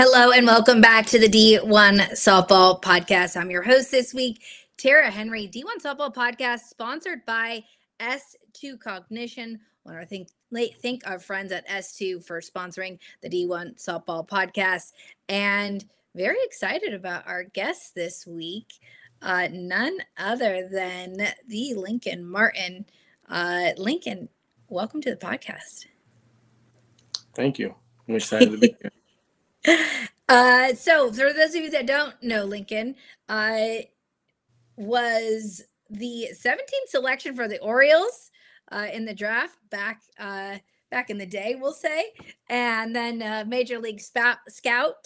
Hello 0.00 0.30
and 0.30 0.46
welcome 0.46 0.80
back 0.80 1.06
to 1.06 1.18
the 1.18 1.26
D1 1.26 2.12
Softball 2.12 2.80
Podcast. 2.80 3.36
I'm 3.36 3.50
your 3.50 3.64
host 3.64 3.90
this 3.90 4.14
week, 4.14 4.44
Tara 4.76 5.10
Henry. 5.10 5.48
D1 5.48 5.82
Softball 5.82 6.14
Podcast 6.14 6.60
sponsored 6.70 7.26
by 7.26 7.64
S2 7.98 8.78
Cognition. 8.78 9.58
I 9.84 9.90
want 9.90 10.08
to 10.08 10.24
thank, 10.52 10.70
thank 10.80 11.04
our 11.04 11.18
friends 11.18 11.50
at 11.50 11.66
S2 11.66 12.24
for 12.24 12.40
sponsoring 12.40 13.00
the 13.22 13.28
D1 13.28 13.84
Softball 13.84 14.24
Podcast. 14.24 14.92
And 15.28 15.84
very 16.14 16.38
excited 16.44 16.94
about 16.94 17.26
our 17.26 17.42
guest 17.42 17.96
this 17.96 18.24
week. 18.24 18.74
Uh, 19.20 19.48
none 19.50 19.98
other 20.16 20.68
than 20.70 21.16
the 21.48 21.74
Lincoln 21.74 22.24
Martin. 22.24 22.86
Uh, 23.28 23.70
Lincoln, 23.76 24.28
welcome 24.68 25.00
to 25.00 25.10
the 25.10 25.16
podcast. 25.16 25.86
Thank 27.34 27.58
you. 27.58 27.74
I'm 28.08 28.14
excited 28.14 28.52
to 28.52 28.58
be 28.58 28.76
here. 28.80 28.92
Uh, 30.30 30.74
so, 30.74 31.10
for 31.10 31.32
those 31.32 31.54
of 31.54 31.62
you 31.62 31.70
that 31.70 31.86
don't 31.86 32.22
know, 32.22 32.44
Lincoln 32.44 32.94
uh, 33.30 33.78
was 34.76 35.62
the 35.88 36.28
17th 36.34 36.88
selection 36.88 37.34
for 37.34 37.48
the 37.48 37.58
Orioles 37.60 38.30
uh, 38.70 38.88
in 38.92 39.06
the 39.06 39.14
draft 39.14 39.56
back 39.70 40.02
uh, 40.18 40.58
back 40.90 41.10
in 41.10 41.18
the 41.18 41.26
day, 41.26 41.56
we'll 41.58 41.72
say, 41.72 42.12
and 42.48 42.94
then 42.94 43.22
uh, 43.22 43.44
Major 43.46 43.78
League 43.78 44.00
Scout, 44.00 44.96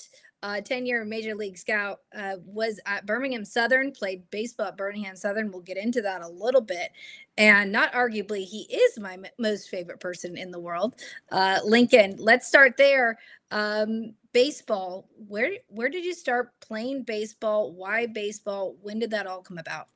uh, 0.42 0.60
10 0.60 0.86
year 0.86 1.04
Major 1.04 1.34
League 1.34 1.58
Scout, 1.58 2.00
uh, 2.16 2.36
was 2.44 2.80
at 2.86 3.06
Birmingham 3.06 3.44
Southern, 3.44 3.92
played 3.92 4.28
baseball 4.30 4.66
at 4.66 4.76
Birmingham 4.76 5.16
Southern. 5.16 5.50
We'll 5.50 5.60
get 5.60 5.76
into 5.76 6.02
that 6.02 6.22
a 6.22 6.28
little 6.28 6.60
bit. 6.60 6.90
And 7.38 7.70
not 7.70 7.92
arguably, 7.92 8.44
he 8.44 8.62
is 8.62 8.98
my 8.98 9.14
m- 9.14 9.26
most 9.38 9.68
favorite 9.68 10.00
person 10.00 10.36
in 10.36 10.50
the 10.50 10.60
world. 10.60 10.96
Uh, 11.30 11.60
Lincoln, 11.64 12.16
let's 12.18 12.48
start 12.48 12.76
there. 12.76 13.18
Um, 13.50 14.14
baseball, 14.32 15.08
where, 15.28 15.52
where 15.68 15.88
did 15.88 16.04
you 16.04 16.14
start 16.14 16.52
playing 16.60 17.02
baseball? 17.04 17.72
Why 17.72 18.06
baseball? 18.06 18.76
When 18.80 18.98
did 18.98 19.10
that 19.10 19.26
all 19.26 19.42
come 19.42 19.58
about? 19.58 19.86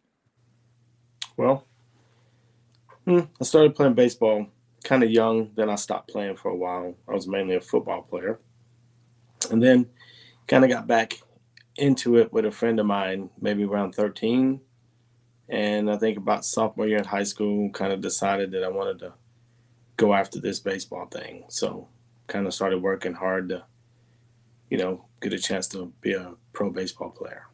Well, 1.36 1.66
hmm, 3.04 3.20
I 3.40 3.44
started 3.44 3.74
playing 3.74 3.94
baseball 3.94 4.46
kind 4.84 5.02
of 5.02 5.10
young. 5.10 5.50
Then 5.54 5.68
I 5.68 5.74
stopped 5.74 6.08
playing 6.08 6.36
for 6.36 6.50
a 6.50 6.56
while. 6.56 6.94
I 7.08 7.12
was 7.12 7.26
mainly 7.26 7.56
a 7.56 7.60
football 7.60 8.02
player. 8.02 8.40
And 9.50 9.62
then 9.62 9.86
kind 10.46 10.64
of 10.64 10.70
got 10.70 10.86
back 10.86 11.20
into 11.76 12.16
it 12.16 12.32
with 12.32 12.46
a 12.46 12.50
friend 12.50 12.80
of 12.80 12.86
mine, 12.86 13.30
maybe 13.40 13.64
around 13.64 13.94
13. 13.94 14.60
And 15.48 15.90
I 15.90 15.96
think 15.96 16.18
about 16.18 16.44
sophomore 16.44 16.86
year 16.86 16.98
in 16.98 17.04
high 17.04 17.22
school, 17.22 17.70
kind 17.70 17.92
of 17.92 18.00
decided 18.00 18.50
that 18.52 18.64
I 18.64 18.68
wanted 18.68 18.98
to 19.00 19.12
go 19.96 20.14
after 20.14 20.40
this 20.40 20.58
baseball 20.58 21.06
thing. 21.06 21.44
So 21.48 21.88
kind 22.26 22.46
of 22.46 22.54
started 22.54 22.82
working 22.82 23.14
hard 23.14 23.50
to, 23.50 23.64
you 24.70 24.78
know, 24.78 25.04
get 25.20 25.32
a 25.32 25.38
chance 25.38 25.68
to 25.68 25.92
be 26.00 26.12
a 26.12 26.34
pro 26.52 26.70
baseball 26.70 27.10
player. 27.10 27.46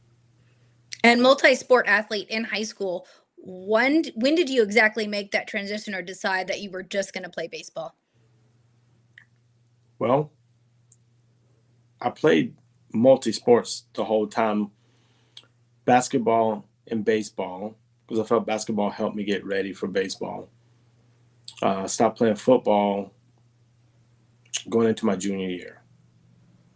And 1.04 1.22
multi-sport 1.22 1.86
athlete 1.88 2.28
in 2.30 2.44
high 2.44 2.62
school. 2.62 3.06
When 3.36 4.04
when 4.14 4.36
did 4.36 4.48
you 4.48 4.62
exactly 4.62 5.06
make 5.08 5.32
that 5.32 5.48
transition 5.48 5.94
or 5.94 6.02
decide 6.02 6.46
that 6.46 6.60
you 6.60 6.70
were 6.70 6.84
just 6.84 7.12
going 7.12 7.24
to 7.24 7.30
play 7.30 7.48
baseball? 7.48 7.96
Well, 9.98 10.30
I 12.00 12.10
played 12.10 12.54
multi 12.92 13.32
sports 13.32 13.84
the 13.94 14.04
whole 14.04 14.26
time 14.26 14.70
basketball 15.84 16.64
and 16.86 17.04
baseball 17.04 17.76
because 18.06 18.24
I 18.24 18.28
felt 18.28 18.46
basketball 18.46 18.90
helped 18.90 19.16
me 19.16 19.24
get 19.24 19.44
ready 19.44 19.72
for 19.72 19.88
baseball. 19.88 20.48
Uh, 21.62 21.86
stopped 21.86 22.18
playing 22.18 22.36
football 22.36 23.12
going 24.68 24.88
into 24.88 25.06
my 25.06 25.16
junior 25.16 25.48
year. 25.48 25.81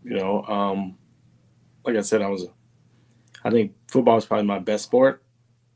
You 0.06 0.14
know, 0.14 0.44
um, 0.44 0.96
like 1.84 1.96
I 1.96 2.00
said, 2.00 2.22
I 2.22 2.28
was, 2.28 2.46
I 3.42 3.50
think 3.50 3.72
football 3.88 4.14
was 4.14 4.24
probably 4.24 4.46
my 4.46 4.60
best 4.60 4.84
sport. 4.84 5.24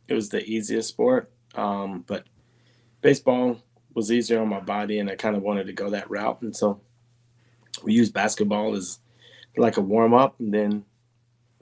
It 0.06 0.14
was 0.14 0.28
the 0.28 0.40
easiest 0.44 0.88
sport, 0.88 1.32
um, 1.56 2.04
but 2.06 2.28
baseball 3.00 3.60
was 3.92 4.12
easier 4.12 4.40
on 4.40 4.48
my 4.48 4.60
body, 4.60 5.00
and 5.00 5.10
I 5.10 5.16
kind 5.16 5.34
of 5.34 5.42
wanted 5.42 5.66
to 5.66 5.72
go 5.72 5.90
that 5.90 6.08
route. 6.08 6.42
And 6.42 6.54
so 6.54 6.80
we 7.82 7.92
used 7.92 8.14
basketball 8.14 8.76
as 8.76 9.00
like 9.56 9.78
a 9.78 9.80
warm 9.82 10.14
up 10.14 10.38
and 10.38 10.54
then 10.54 10.84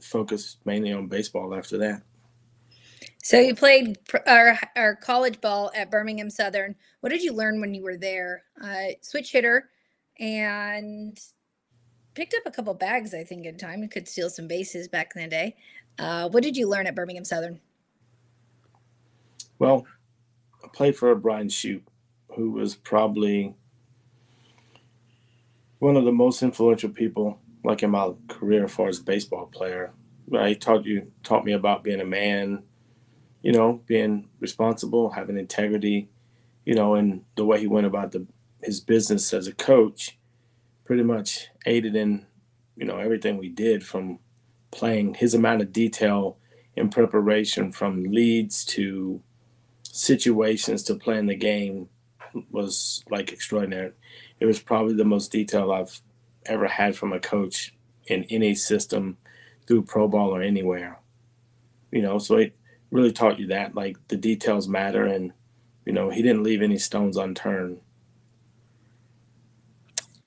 focused 0.03 0.59
mainly 0.67 0.93
on 0.93 1.07
baseball 1.07 1.55
after 1.55 1.79
that. 1.79 2.03
So 3.23 3.41
you 3.41 3.55
played 3.55 3.97
our, 4.27 4.59
our 4.77 4.95
college 4.95 5.41
ball 5.41 5.71
at 5.75 5.91
Birmingham 5.91 6.29
Southern. 6.29 6.77
What 7.01 7.11
did 7.11 7.23
you 7.23 7.33
learn 7.33 7.63
when 7.63 7.73
you 7.73 7.83
were 7.83 7.97
there? 7.97 8.43
Uh, 8.63 8.89
switch 9.01 9.33
hitter 9.33 9.71
and 10.19 11.19
picked 12.19 12.35
up 12.35 12.43
a 12.47 12.51
couple 12.51 12.75
bags, 12.75 13.15
I 13.15 13.23
think, 13.23 13.47
in 13.47 13.57
time. 13.57 13.81
You 13.81 13.89
could 13.89 14.09
steal 14.09 14.29
some 14.29 14.49
bases 14.49 14.89
back 14.89 15.13
in 15.15 15.23
the 15.23 15.29
day. 15.29 15.55
Uh, 16.01 16.29
what 16.29 16.43
did 16.43 16.57
you 16.57 16.69
learn 16.69 16.89
at 16.89 16.97
Birmingham 16.97 17.25
Southern? 17.25 17.61
Well, 19.61 19.87
I 20.65 20.69
played 20.73 20.97
for 20.97 21.15
Brian 21.15 21.49
Shoop, 21.49 21.89
who 22.35 22.51
was 22.51 22.75
probably 22.75 23.55
one 25.79 25.97
of 25.97 26.05
the 26.05 26.11
most 26.11 26.43
influential 26.43 26.91
people 26.91 27.39
like 27.63 27.85
in 27.85 27.91
my 27.91 28.11
career 28.27 28.65
as 28.65 28.73
far 28.73 28.89
as 28.89 28.99
a 28.99 29.05
baseball 29.05 29.47
player. 29.47 29.93
He 30.29 30.57
taught 30.57 30.85
you 30.85 31.13
taught 31.23 31.45
me 31.45 31.53
about 31.53 31.85
being 31.85 32.01
a 32.01 32.05
man, 32.05 32.65
you 33.43 33.53
know, 33.53 33.81
being 33.87 34.29
responsible, 34.41 35.11
having 35.11 35.39
integrity, 35.39 36.09
you 36.65 36.75
know, 36.75 36.97
and 36.97 37.23
the 37.37 37.45
way 37.45 37.61
he 37.61 37.69
went 37.69 37.87
about 37.87 38.11
the 38.11 38.27
his 38.61 38.81
business 38.81 39.33
as 39.33 39.47
a 39.47 39.55
coach 39.55 40.18
pretty 40.89 41.03
much 41.03 41.49
aided 41.67 41.95
in, 41.95 42.25
you 42.75 42.87
know, 42.87 42.97
everything 42.97 43.37
we 43.37 43.51
did 43.51 43.85
from 43.85 44.19
playing 44.71 45.13
his 45.13 45.35
amount 45.35 45.61
of 45.61 45.71
detail 45.71 46.39
in 46.77 46.89
preparation 46.89 47.71
from 47.71 48.05
leads 48.05 48.65
to 48.65 49.21
situations 49.83 50.83
to 50.83 50.95
playing 50.95 51.27
the 51.27 51.35
game 51.35 51.91
was 52.51 53.05
like 53.11 53.31
extraordinary. 53.35 53.93
It 54.41 54.47
was 54.47 54.61
probably 54.61 54.95
the 54.95 55.05
most 55.05 55.31
detail 55.31 55.71
I've 55.73 56.01
ever 56.47 56.67
had 56.67 56.97
from 56.97 57.13
a 57.13 57.21
coach 57.21 57.75
in 58.07 58.25
any 58.31 58.55
system 58.55 59.19
through 59.67 59.83
pro 59.83 60.09
ball 60.09 60.35
or 60.35 60.41
anywhere. 60.41 61.01
You 61.93 62.01
know, 62.01 62.19
so 62.19 62.37
it 62.37 62.57
really 62.91 63.13
taught 63.13 63.39
you 63.39 63.49
that 63.49 63.75
like 63.75 63.99
the 64.09 64.17
details 64.17 64.67
matter 64.67 65.05
and 65.05 65.35
you 65.85 65.93
know, 65.93 66.09
he 66.09 66.23
didn't 66.23 66.45
leave 66.45 66.63
any 66.63 66.79
stones 66.79 67.19
unturned. 67.19 67.83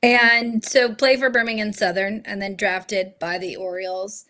And 0.03 0.65
so 0.65 0.95
play 0.95 1.17
for 1.17 1.29
Birmingham 1.29 1.73
Southern 1.73 2.23
and 2.25 2.41
then 2.41 2.55
drafted 2.55 3.19
by 3.19 3.37
the 3.37 3.55
Orioles. 3.55 4.25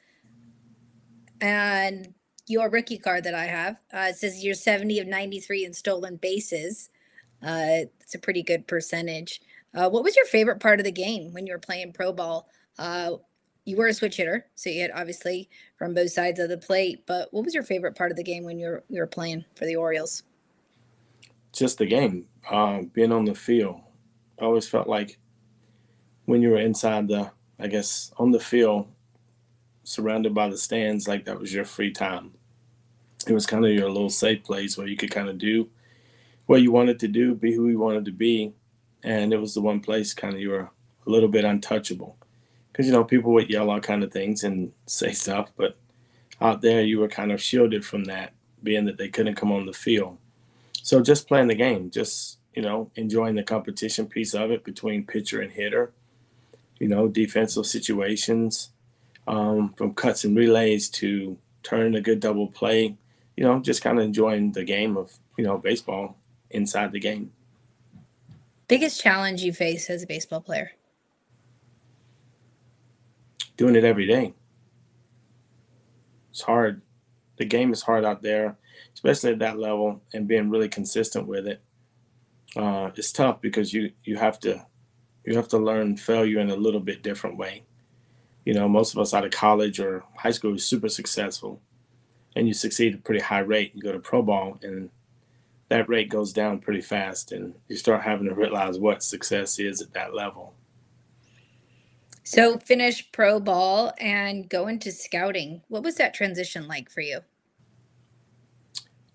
And 1.40 2.14
your 2.48 2.70
rookie 2.70 2.98
card 2.98 3.24
that 3.24 3.34
I 3.34 3.46
have 3.46 3.78
uh, 3.94 4.12
says 4.12 4.44
you're 4.44 4.54
70 4.54 5.00
of 5.00 5.08
93 5.08 5.66
in 5.66 5.74
stolen 5.74 6.18
bases. 6.18 6.90
Uh, 7.42 7.88
it's 8.00 8.16
a 8.16 8.20
pretty 8.20 8.44
good 8.44 8.68
percentage. 8.68 9.42
Uh, 9.74 9.90
what 9.90 10.04
was 10.04 10.16
your 10.16 10.26
favorite 10.26 10.59
part 10.59 10.80
of 10.80 10.84
the 10.84 10.92
game 10.92 11.32
when 11.34 11.48
you 11.48 11.54
were 11.54 11.59
playing 11.59 11.94
pro 11.94 12.12
ball? 12.12 12.50
Uh, 12.78 13.14
you 13.64 13.78
were 13.78 13.88
a 13.88 13.94
switch 13.94 14.18
hitter, 14.18 14.48
so 14.56 14.70
you 14.70 14.82
had 14.82 14.92
obviously 14.92 15.50
from 15.78 15.94
both 15.94 16.12
sides 16.12 16.40
of 16.40 16.50
the 16.50 16.58
plate. 16.58 17.06
But 17.06 17.30
what 17.32 17.46
was 17.46 17.53
your 17.53 17.64
favorite 17.64 17.96
part 17.96 18.12
of 18.12 18.18
the 18.18 18.24
game 18.24 18.44
when 18.44 18.59
you 18.59 18.68
were 18.68 18.84
you 18.90 19.00
were 19.00 19.08
playing 19.08 19.46
for 19.56 19.66
the 19.66 19.76
Orioles? 19.76 20.24
Just 21.53 21.78
the 21.78 21.86
game, 21.86 22.26
uh, 22.50 22.82
being 22.94 23.12
on 23.12 23.26
the 23.26 23.36
field. 23.36 23.80
I 24.40 24.46
always 24.46 24.68
felt 24.68 24.88
like 24.88 25.20
when 26.31 26.42
you 26.42 26.50
were 26.50 26.59
inside 26.59 27.09
the, 27.09 27.30
I 27.59 27.68
guess, 27.68 28.14
on 28.18 28.31
the 28.31 28.40
field, 28.40 28.88
surrounded 29.84 30.34
by 30.34 30.47
the 30.47 30.58
stands, 30.58 31.06
like 31.06 31.25
that 31.25 31.38
was 31.38 31.53
your 31.53 31.66
free 31.66 31.92
time. 31.92 32.31
It 33.28 33.34
was 33.34 33.46
kind 33.46 33.66
of 33.66 33.72
your 33.72 33.90
little 33.90 34.09
safe 34.09 34.41
place 34.41 34.78
where 34.78 34.88
you 34.88 34.96
could 34.96 35.12
kind 35.12 35.28
of 35.28 35.38
do 35.38 35.70
what 36.46 36.61
you 36.61 36.72
wanted 36.72 37.00
to 37.02 37.09
do, 37.09 37.35
be 37.35 37.53
who 37.53 37.67
you 37.67 37.79
wanted 37.79 38.05
to 38.05 38.11
be, 38.11 38.53
and 39.03 39.34
it 39.34 39.41
was 39.41 39.53
the 39.53 39.61
one 39.61 39.82
place 39.82 40.14
kind 40.14 40.34
of 40.34 40.40
you 40.40 40.52
were 40.52 40.70
a 41.05 41.09
little 41.09 41.28
bit 41.28 41.44
untouchable. 41.44 42.16
Because 42.72 42.85
you 42.85 42.94
know 42.94 43.03
people 43.03 43.34
would 43.34 43.50
yell 43.50 43.70
all 43.70 43.82
kind 43.82 44.02
of 44.02 44.14
things 44.14 44.46
and 44.46 44.72
say 44.85 45.11
stuff 45.11 45.52
but 45.58 45.76
out 46.40 46.61
there 46.61 46.82
you 46.82 46.97
were 47.00 47.09
kind 47.09 47.34
of 47.34 47.41
shielded 47.41 47.85
from 47.85 48.05
that 48.05 48.32
being 48.64 48.85
that 48.85 48.97
they 48.97 49.09
couldn't 49.09 49.35
come 49.35 49.52
on 49.52 49.66
the 49.66 49.73
field. 49.73 50.17
So 50.82 51.02
just 51.02 51.28
playing 51.28 51.47
the 51.47 51.55
game 51.55 51.91
just 51.91 52.40
you 52.53 52.61
know 52.61 52.90
enjoying 52.96 53.35
the 53.35 53.44
competition 53.44 54.05
piece 54.05 54.34
of 54.34 54.50
it 54.50 54.64
between 54.64 55.05
pitcher 55.05 55.41
and 55.41 55.52
hitter 55.52 55.91
you 56.81 56.87
know 56.87 57.07
defensive 57.07 57.66
situations 57.66 58.72
um, 59.28 59.73
from 59.78 59.93
cuts 59.93 60.25
and 60.25 60.35
relays 60.35 60.89
to 60.89 61.37
turning 61.63 61.95
a 61.95 62.01
good 62.01 62.19
double 62.19 62.47
play 62.47 62.97
you 63.37 63.43
know 63.43 63.59
just 63.59 63.81
kind 63.81 63.97
of 63.99 64.03
enjoying 64.03 64.51
the 64.51 64.63
game 64.63 64.97
of 64.97 65.13
you 65.37 65.43
know 65.43 65.57
baseball 65.57 66.17
inside 66.49 66.91
the 66.91 66.99
game 66.99 67.31
Biggest 68.72 69.01
challenge 69.01 69.43
you 69.43 69.51
face 69.51 69.89
as 69.89 70.01
a 70.01 70.07
baseball 70.07 70.39
player? 70.39 70.72
Doing 73.57 73.75
it 73.75 73.83
every 73.83 74.07
day. 74.07 74.33
It's 76.29 76.39
hard. 76.39 76.81
The 77.35 77.43
game 77.43 77.73
is 77.73 77.81
hard 77.81 78.05
out 78.05 78.22
there, 78.22 78.55
especially 78.93 79.33
at 79.33 79.39
that 79.39 79.59
level, 79.59 80.01
and 80.13 80.25
being 80.25 80.49
really 80.49 80.69
consistent 80.69 81.28
with 81.28 81.49
it. 81.49 81.61
Uh, 82.55 82.91
it's 82.95 83.11
tough 83.11 83.41
because 83.41 83.73
you 83.73 83.91
you 84.05 84.16
have 84.16 84.39
to 84.39 84.66
you 85.26 85.35
have 85.35 85.47
to 85.50 85.58
learn 85.59 85.97
failure 85.97 86.40
in 86.40 86.50
a 86.52 86.56
little 86.56 86.79
bit 86.82 87.03
different 87.03 87.38
way. 87.38 87.64
you 88.46 88.53
know, 88.53 88.68
most 88.68 88.94
of 88.94 89.00
us 89.00 89.14
out 89.14 89.26
of 89.26 89.32
college 89.32 89.79
or 89.79 90.03
high 90.18 90.32
school 90.32 90.56
is 90.56 90.66
super 90.66 90.90
successful 90.90 91.62
and 92.35 92.47
you 92.47 92.53
succeed 92.53 92.94
at 92.94 93.00
a 93.00 93.03
pretty 93.03 93.22
high 93.22 93.40
rate. 93.40 93.73
You 93.76 93.82
go 93.82 93.91
to 93.91 94.00
pro 94.00 94.22
ball 94.23 94.59
and 94.64 94.90
that 95.70 95.90
rate 95.90 96.09
goes 96.09 96.34
down 96.34 96.59
pretty 96.59 96.82
fast 96.82 97.32
and 97.32 97.56
you 97.68 97.78
start 97.78 98.03
having 98.03 98.28
to 98.28 98.35
realize 98.35 98.79
what 98.79 99.03
success 99.03 99.59
is 99.59 99.82
at 99.82 99.94
that 99.94 100.14
level. 100.16 100.56
So 102.24 102.58
finish 102.59 103.12
pro 103.12 103.40
ball 103.40 103.94
and 104.00 104.50
go 104.50 104.67
into 104.67 104.91
scouting. 104.91 105.64
What 105.70 105.84
was 105.84 105.96
that 105.96 106.14
transition 106.14 106.67
like 106.67 106.90
for 106.91 107.02
you? 107.02 107.22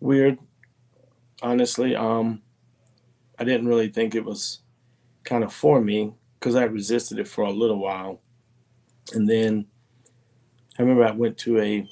Weird. 0.01 0.39
Honestly, 1.43 1.97
um 1.97 2.43
I 3.39 3.45
didn't 3.45 3.69
really 3.69 3.89
think 3.89 4.15
it 4.15 4.25
was 4.25 4.61
kind 5.27 5.45
of 5.45 5.53
for 5.53 5.81
me 5.81 6.15
because 6.39 6.57
I 6.57 6.65
resisted 6.65 7.19
it 7.19 7.29
for 7.29 7.45
a 7.45 7.51
little 7.51 7.79
while. 7.79 8.21
And 9.13 9.29
then 9.29 9.67
I 10.79 10.83
remember 10.83 11.05
I 11.05 11.11
went 11.11 11.37
to 11.39 11.61
a 11.61 11.87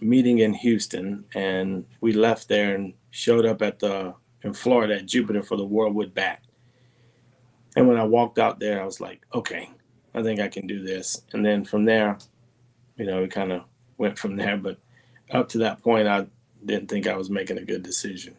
meeting 0.00 0.40
in 0.40 0.52
Houston 0.52 1.24
and 1.34 1.86
we 2.00 2.12
left 2.12 2.48
there 2.48 2.74
and 2.74 2.92
showed 3.10 3.46
up 3.46 3.62
at 3.62 3.78
the 3.78 4.14
in 4.42 4.52
Florida 4.52 4.96
at 4.96 5.06
Jupiter 5.06 5.42
for 5.42 5.56
the 5.56 5.64
World 5.64 5.94
Wood 5.94 6.14
Bat. 6.14 6.40
And 7.76 7.88
when 7.88 7.96
I 7.96 8.04
walked 8.04 8.38
out 8.38 8.58
there, 8.58 8.82
I 8.82 8.84
was 8.84 9.00
like, 9.00 9.22
okay, 9.32 9.70
I 10.14 10.22
think 10.22 10.40
I 10.40 10.48
can 10.48 10.66
do 10.66 10.82
this. 10.82 11.22
And 11.32 11.46
then 11.46 11.64
from 11.64 11.84
there, 11.84 12.18
you 12.96 13.06
know, 13.06 13.22
we 13.22 13.28
kind 13.28 13.52
of 13.52 13.62
went 13.98 14.18
from 14.18 14.36
there. 14.36 14.56
But 14.56 14.78
up 15.30 15.48
to 15.50 15.58
that 15.58 15.80
point, 15.82 16.08
I 16.08 16.26
didn't 16.64 16.88
think 16.88 17.06
I 17.06 17.16
was 17.16 17.30
making 17.30 17.58
a 17.58 17.64
good 17.64 17.82
decision. 17.82 18.36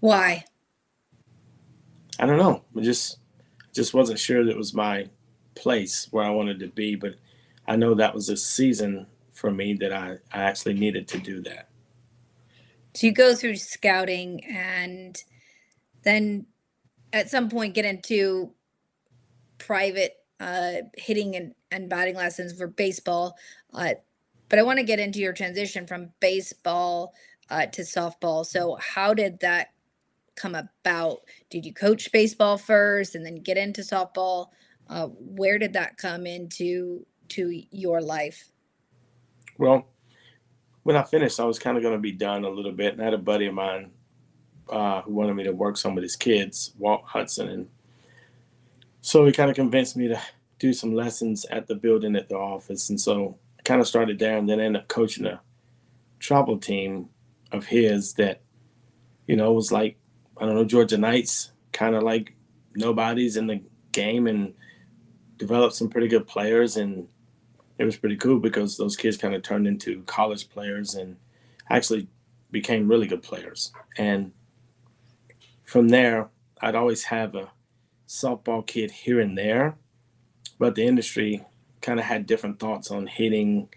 Why? 0.00 0.44
I 2.18 2.26
don't 2.26 2.38
know. 2.38 2.62
I 2.76 2.80
just 2.80 3.18
just 3.72 3.94
wasn't 3.94 4.18
sure 4.18 4.44
that 4.44 4.56
was 4.56 4.72
my 4.72 5.08
place 5.54 6.08
where 6.10 6.24
I 6.24 6.30
wanted 6.30 6.58
to 6.60 6.68
be. 6.68 6.94
But 6.94 7.16
I 7.66 7.76
know 7.76 7.94
that 7.94 8.14
was 8.14 8.28
a 8.28 8.36
season 8.36 9.06
for 9.32 9.50
me 9.50 9.74
that 9.74 9.92
I, 9.92 10.18
I 10.32 10.42
actually 10.42 10.74
needed 10.74 11.06
to 11.08 11.18
do 11.18 11.42
that. 11.42 11.68
So 12.94 13.06
you 13.06 13.12
go 13.12 13.34
through 13.34 13.56
scouting 13.56 14.42
and 14.46 15.22
then 16.02 16.46
at 17.12 17.28
some 17.28 17.50
point 17.50 17.74
get 17.74 17.84
into 17.84 18.52
private 19.58 20.14
uh, 20.40 20.76
hitting 20.96 21.36
and, 21.36 21.54
and 21.70 21.90
batting 21.90 22.14
lessons 22.14 22.56
for 22.56 22.66
baseball. 22.66 23.36
Uh, 23.74 23.94
but 24.48 24.58
I 24.58 24.62
want 24.62 24.78
to 24.78 24.84
get 24.84 25.00
into 25.00 25.18
your 25.18 25.32
transition 25.32 25.86
from 25.86 26.10
baseball 26.20 27.12
uh, 27.50 27.66
to 27.66 27.82
softball. 27.82 28.46
So, 28.46 28.78
how 28.80 29.12
did 29.12 29.40
that 29.40 29.68
come 30.36 30.54
about? 30.54 31.20
Did 31.50 31.66
you 31.66 31.72
coach 31.72 32.12
baseball 32.12 32.58
first 32.58 33.14
and 33.14 33.24
then 33.24 33.36
get 33.36 33.56
into 33.56 33.80
softball? 33.80 34.48
Uh, 34.88 35.08
where 35.08 35.58
did 35.58 35.72
that 35.72 35.96
come 35.96 36.26
into 36.26 37.04
to 37.30 37.62
your 37.70 38.00
life? 38.00 38.50
Well, 39.58 39.88
when 40.82 40.96
I 40.96 41.02
finished, 41.02 41.40
I 41.40 41.44
was 41.44 41.58
kind 41.58 41.76
of 41.76 41.82
going 41.82 41.96
to 41.96 42.00
be 42.00 42.12
done 42.12 42.44
a 42.44 42.50
little 42.50 42.72
bit. 42.72 42.92
And 42.92 43.02
I 43.02 43.06
had 43.06 43.14
a 43.14 43.18
buddy 43.18 43.46
of 43.46 43.54
mine 43.54 43.90
uh, 44.70 45.02
who 45.02 45.14
wanted 45.14 45.34
me 45.34 45.44
to 45.44 45.52
work 45.52 45.76
some 45.76 45.96
of 45.96 46.02
his 46.02 46.16
kids, 46.16 46.72
Walt 46.78 47.02
Hudson. 47.04 47.48
And 47.48 47.68
so 49.00 49.24
he 49.24 49.32
kind 49.32 49.50
of 49.50 49.56
convinced 49.56 49.96
me 49.96 50.08
to 50.08 50.20
do 50.58 50.72
some 50.72 50.94
lessons 50.94 51.44
at 51.50 51.66
the 51.66 51.74
building 51.74 52.16
at 52.16 52.28
the 52.28 52.36
office. 52.36 52.88
And 52.88 53.00
so 53.00 53.38
I 53.58 53.62
kind 53.62 53.80
of 53.80 53.88
started 53.88 54.18
there 54.18 54.36
and 54.36 54.48
then 54.48 54.60
ended 54.60 54.82
up 54.82 54.88
coaching 54.88 55.26
a 55.26 55.40
travel 56.18 56.58
team 56.58 57.08
of 57.52 57.66
his 57.66 58.14
that, 58.14 58.40
you 59.26 59.36
know, 59.36 59.52
was 59.52 59.72
like, 59.72 59.96
I 60.38 60.44
don't 60.44 60.54
know, 60.54 60.64
Georgia 60.64 60.98
Knights, 60.98 61.52
kind 61.72 61.94
of 61.94 62.02
like 62.02 62.34
nobody's 62.74 63.36
in 63.36 63.46
the 63.46 63.62
game 63.92 64.26
and 64.26 64.54
developed 65.36 65.74
some 65.74 65.88
pretty 65.88 66.08
good 66.08 66.26
players. 66.26 66.76
And 66.76 67.08
it 67.78 67.84
was 67.84 67.96
pretty 67.96 68.16
cool 68.16 68.38
because 68.38 68.76
those 68.76 68.96
kids 68.96 69.16
kind 69.16 69.34
of 69.34 69.42
turned 69.42 69.66
into 69.66 70.02
college 70.02 70.48
players 70.48 70.94
and 70.94 71.16
actually 71.70 72.08
became 72.50 72.88
really 72.88 73.06
good 73.06 73.22
players. 73.22 73.72
And 73.98 74.32
from 75.64 75.88
there, 75.88 76.28
I'd 76.60 76.74
always 76.74 77.04
have 77.04 77.34
a 77.34 77.50
softball 78.08 78.66
kid 78.66 78.90
here 78.90 79.20
and 79.20 79.36
there, 79.36 79.76
but 80.58 80.74
the 80.74 80.86
industry 80.86 81.44
kind 81.80 81.98
of 81.98 82.06
had 82.06 82.26
different 82.26 82.58
thoughts 82.58 82.90
on 82.90 83.06
hitting 83.06 83.68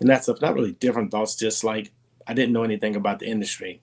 and 0.00 0.08
that 0.08 0.24
stuff. 0.24 0.40
Not 0.40 0.54
really 0.54 0.72
different 0.72 1.10
thoughts, 1.10 1.36
just 1.36 1.64
like 1.64 1.92
I 2.26 2.34
didn't 2.34 2.52
know 2.52 2.64
anything 2.64 2.96
about 2.96 3.18
the 3.18 3.26
industry, 3.26 3.82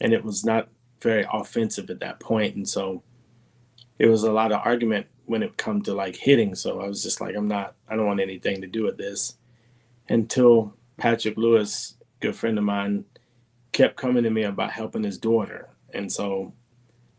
and 0.00 0.12
it 0.12 0.24
was 0.24 0.44
not 0.44 0.68
very 1.00 1.26
offensive 1.32 1.90
at 1.90 2.00
that 2.00 2.20
point, 2.20 2.56
and 2.56 2.68
so 2.68 3.02
it 3.98 4.06
was 4.06 4.24
a 4.24 4.32
lot 4.32 4.52
of 4.52 4.60
argument 4.64 5.06
when 5.26 5.42
it 5.42 5.56
come 5.56 5.80
to 5.82 5.94
like 5.94 6.16
hitting. 6.16 6.54
So 6.54 6.80
I 6.80 6.86
was 6.86 7.02
just 7.02 7.20
like, 7.20 7.34
I'm 7.34 7.48
not, 7.48 7.74
I 7.88 7.96
don't 7.96 8.06
want 8.06 8.20
anything 8.20 8.60
to 8.60 8.66
do 8.66 8.82
with 8.82 8.98
this 8.98 9.36
until 10.08 10.76
Patrick 10.96 11.36
Lewis, 11.36 11.96
good 12.20 12.36
friend 12.36 12.58
of 12.58 12.64
mine, 12.64 13.04
kept 13.72 13.96
coming 13.96 14.24
to 14.24 14.30
me 14.30 14.42
about 14.42 14.72
helping 14.72 15.04
his 15.04 15.18
daughter. 15.18 15.70
And 15.94 16.12
so 16.12 16.52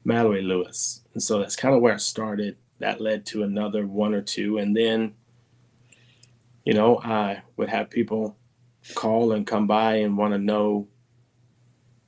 Mallory 0.04 0.44
Lewis. 0.44 1.02
And 1.14 1.24
so 1.24 1.40
that's 1.40 1.56
kind 1.56 1.74
of 1.74 1.82
where 1.82 1.96
it 1.96 2.02
started. 2.02 2.58
That 2.80 3.02
led 3.02 3.26
to 3.28 3.44
another 3.44 3.88
one 3.88 4.14
or 4.14 4.22
two. 4.22 4.60
And 4.60 4.76
then, 4.76 5.16
you 6.64 6.74
know, 6.74 7.00
I 7.00 7.42
would 7.58 7.70
have 7.70 7.90
people 7.90 8.38
call 8.94 9.32
and 9.32 9.48
come 9.48 9.66
by 9.66 9.96
and 9.96 10.18
want 10.18 10.34
to 10.34 10.38
know 10.38 10.88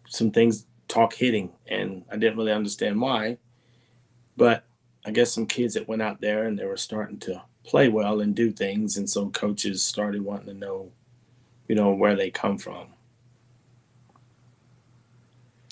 some 0.08 0.30
things, 0.30 0.67
talk 0.88 1.14
hitting. 1.14 1.52
And 1.68 2.04
I 2.12 2.18
didn't 2.18 2.38
really 2.38 2.52
understand 2.52 3.00
why. 3.00 3.38
But 4.36 4.66
I 5.06 5.12
guess 5.12 5.32
some 5.32 5.46
kids 5.46 5.74
that 5.76 5.88
went 5.88 6.02
out 6.02 6.22
there 6.22 6.44
and 6.44 6.58
they 6.58 6.66
were 6.66 6.78
starting 6.78 7.20
to 7.20 7.42
play 7.64 7.90
well 7.90 8.22
and 8.22 8.34
do 8.34 8.52
things, 8.52 8.98
and 8.98 9.10
so 9.10 9.30
coaches 9.30 9.84
started 9.84 10.22
wanting 10.22 10.48
to 10.48 10.54
know, 10.54 10.92
you 11.68 11.76
know, 11.76 11.94
where 11.94 12.16
they 12.16 12.32
come 12.32 12.58
from. 12.58 12.88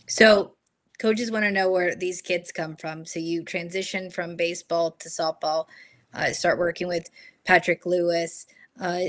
So 0.08 0.54
coaches 1.00 1.32
want 1.32 1.46
to 1.46 1.52
know 1.52 1.72
where 1.72 1.96
these 1.96 2.22
kids 2.22 2.52
come 2.52 2.76
from. 2.76 3.06
So 3.06 3.20
you 3.20 3.44
transition 3.44 4.12
from 4.12 4.36
baseball 4.36 4.92
to 4.92 5.10
softball, 5.10 5.68
uh, 6.14 6.32
start 6.32 6.60
working 6.60 6.88
with 6.88 7.10
Patrick 7.46 7.86
Lewis, 7.86 8.46
uh, 8.80 9.00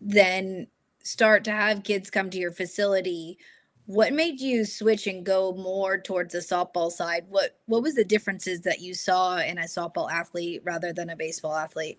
then 0.00 0.66
start 1.02 1.44
to 1.44 1.50
have 1.50 1.82
kids 1.82 2.10
come 2.10 2.30
to 2.30 2.38
your 2.38 2.52
facility 2.52 3.38
what 3.86 4.12
made 4.12 4.40
you 4.40 4.64
switch 4.64 5.06
and 5.06 5.24
go 5.24 5.52
more 5.52 5.98
towards 5.98 6.32
the 6.32 6.40
softball 6.40 6.90
side? 6.90 7.24
What 7.28 7.56
what 7.66 7.82
was 7.82 7.94
the 7.94 8.04
differences 8.04 8.60
that 8.62 8.80
you 8.80 8.94
saw 8.94 9.38
in 9.38 9.58
a 9.58 9.62
softball 9.62 10.10
athlete 10.10 10.62
rather 10.64 10.92
than 10.92 11.10
a 11.10 11.16
baseball 11.16 11.54
athlete? 11.54 11.98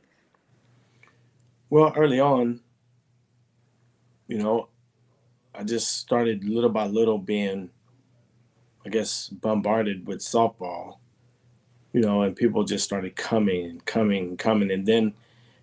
Well, 1.70 1.94
early 1.96 2.20
on, 2.20 2.62
you 4.27 4.38
know, 4.38 4.70
I 5.56 5.63
just 5.63 5.98
started 5.98 6.44
little 6.44 6.70
by 6.70 6.86
little 6.88 7.17
being, 7.17 7.70
I 8.86 8.89
guess, 8.89 9.29
bombarded 9.29 10.08
with 10.08 10.20
softball, 10.20 10.98
you 11.94 12.01
know, 12.01 12.22
and 12.22 12.36
people 12.36 12.63
just 12.63 12.86
started 12.86 13.15
coming 13.15 13.65
and 13.65 13.86
coming 13.86 14.29
and 14.29 14.39
coming. 14.39 14.72
And 14.72 14.86
then, 14.86 15.13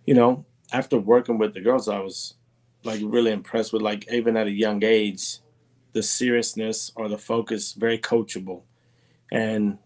you 0.07 0.15
know, 0.15 0.45
after 0.73 0.99
working 0.99 1.39
with 1.39 1.55
the 1.55 1.61
girls, 1.61 1.89
I 1.89 2.01
was 2.01 2.35
like 2.83 3.01
really 3.03 3.31
impressed 3.31 3.73
with 3.73 3.83
like 3.83 4.11
even 4.13 4.37
at 4.37 4.47
a 4.47 4.53
young 4.53 4.83
age, 4.85 5.39
the 5.95 6.03
seriousness 6.03 6.93
or 6.97 7.09
the 7.09 7.17
focus 7.17 7.73
very 7.73 7.99
coachable. 7.99 8.63
And, 9.33 9.79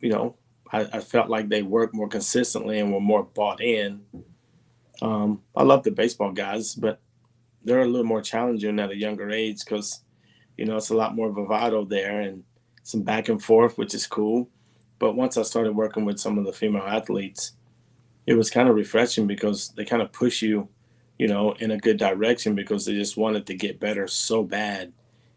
you 0.00 0.10
know, 0.10 0.36
I, 0.70 0.80
I 0.92 1.00
felt 1.00 1.30
like 1.30 1.48
they 1.48 1.62
worked 1.62 1.94
more 1.94 2.08
consistently 2.08 2.80
and 2.80 2.92
were 2.92 3.00
more 3.00 3.22
bought 3.22 3.62
in. 3.62 4.02
Um, 5.00 5.42
I 5.56 5.62
love 5.62 5.84
the 5.84 5.90
baseball 5.90 6.32
guys, 6.32 6.74
but 6.74 7.00
they're 7.62 7.82
a 7.82 7.86
little 7.86 8.06
more 8.06 8.20
challenging 8.20 8.78
at 8.78 8.90
a 8.90 8.96
younger 8.96 9.30
age 9.30 9.64
because, 9.64 10.00
you 10.58 10.66
know, 10.66 10.76
it's 10.76 10.90
a 10.90 10.96
lot 10.96 11.14
more 11.14 11.30
bravado 11.32 11.84
there 11.84 12.20
and 12.20 12.44
some 12.82 13.02
back 13.02 13.28
and 13.28 13.42
forth, 13.42 13.78
which 13.78 13.94
is 13.94 14.06
cool. 14.06 14.50
But 14.98 15.16
once 15.16 15.36
I 15.36 15.42
started 15.42 15.74
working 15.74 16.04
with 16.04 16.20
some 16.20 16.36
of 16.36 16.44
the 16.44 16.52
female 16.52 16.82
athletes, 16.82 17.52
it 18.26 18.34
was 18.34 18.50
kind 18.50 18.68
of 18.68 18.74
refreshing 18.74 19.26
because 19.26 19.68
they 19.70 19.84
kind 19.84 20.02
of 20.02 20.12
push 20.12 20.42
you, 20.42 20.68
you 21.18 21.28
know, 21.28 21.52
in 21.52 21.70
a 21.70 21.78
good 21.78 21.96
direction 21.96 22.54
because 22.54 22.84
they 22.84 22.94
just 22.94 23.16
wanted 23.16 23.46
to 23.46 23.54
get 23.54 23.80
better 23.80 24.08
so 24.08 24.42
bad 24.42 24.92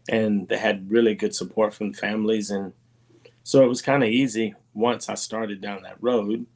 and 0.08 0.48
they 0.48 0.58
had 0.58 0.90
really 0.90 1.14
good 1.14 1.34
support 1.34 1.74
from 1.74 1.92
families 1.92 2.50
and 2.50 2.72
so 3.42 3.62
it 3.62 3.68
was 3.68 3.82
kind 3.82 4.02
of 4.02 4.08
easy 4.08 4.54
once 4.74 5.08
i 5.08 5.14
started 5.14 5.60
down 5.60 5.82
that 5.82 5.96
road. 6.00 6.46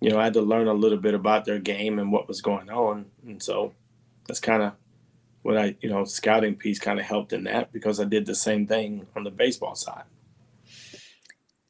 You 0.00 0.10
know 0.10 0.18
i 0.18 0.24
had 0.24 0.34
to 0.34 0.42
learn 0.42 0.68
a 0.68 0.74
little 0.74 0.98
bit 0.98 1.14
about 1.14 1.44
their 1.44 1.58
game 1.58 1.98
and 1.98 2.12
what 2.12 2.28
was 2.28 2.40
going 2.40 2.70
on 2.70 3.06
and 3.26 3.42
so 3.42 3.72
that's 4.26 4.40
kind 4.40 4.62
of 4.62 4.72
what 5.42 5.56
i 5.56 5.76
you 5.80 5.88
know 5.88 6.04
scouting 6.04 6.56
piece 6.56 6.78
kind 6.78 6.98
of 6.98 7.06
helped 7.06 7.32
in 7.32 7.44
that 7.44 7.72
because 7.72 8.00
i 8.00 8.04
did 8.04 8.26
the 8.26 8.34
same 8.34 8.66
thing 8.66 9.06
on 9.16 9.24
the 9.24 9.30
baseball 9.30 9.74
side. 9.74 10.04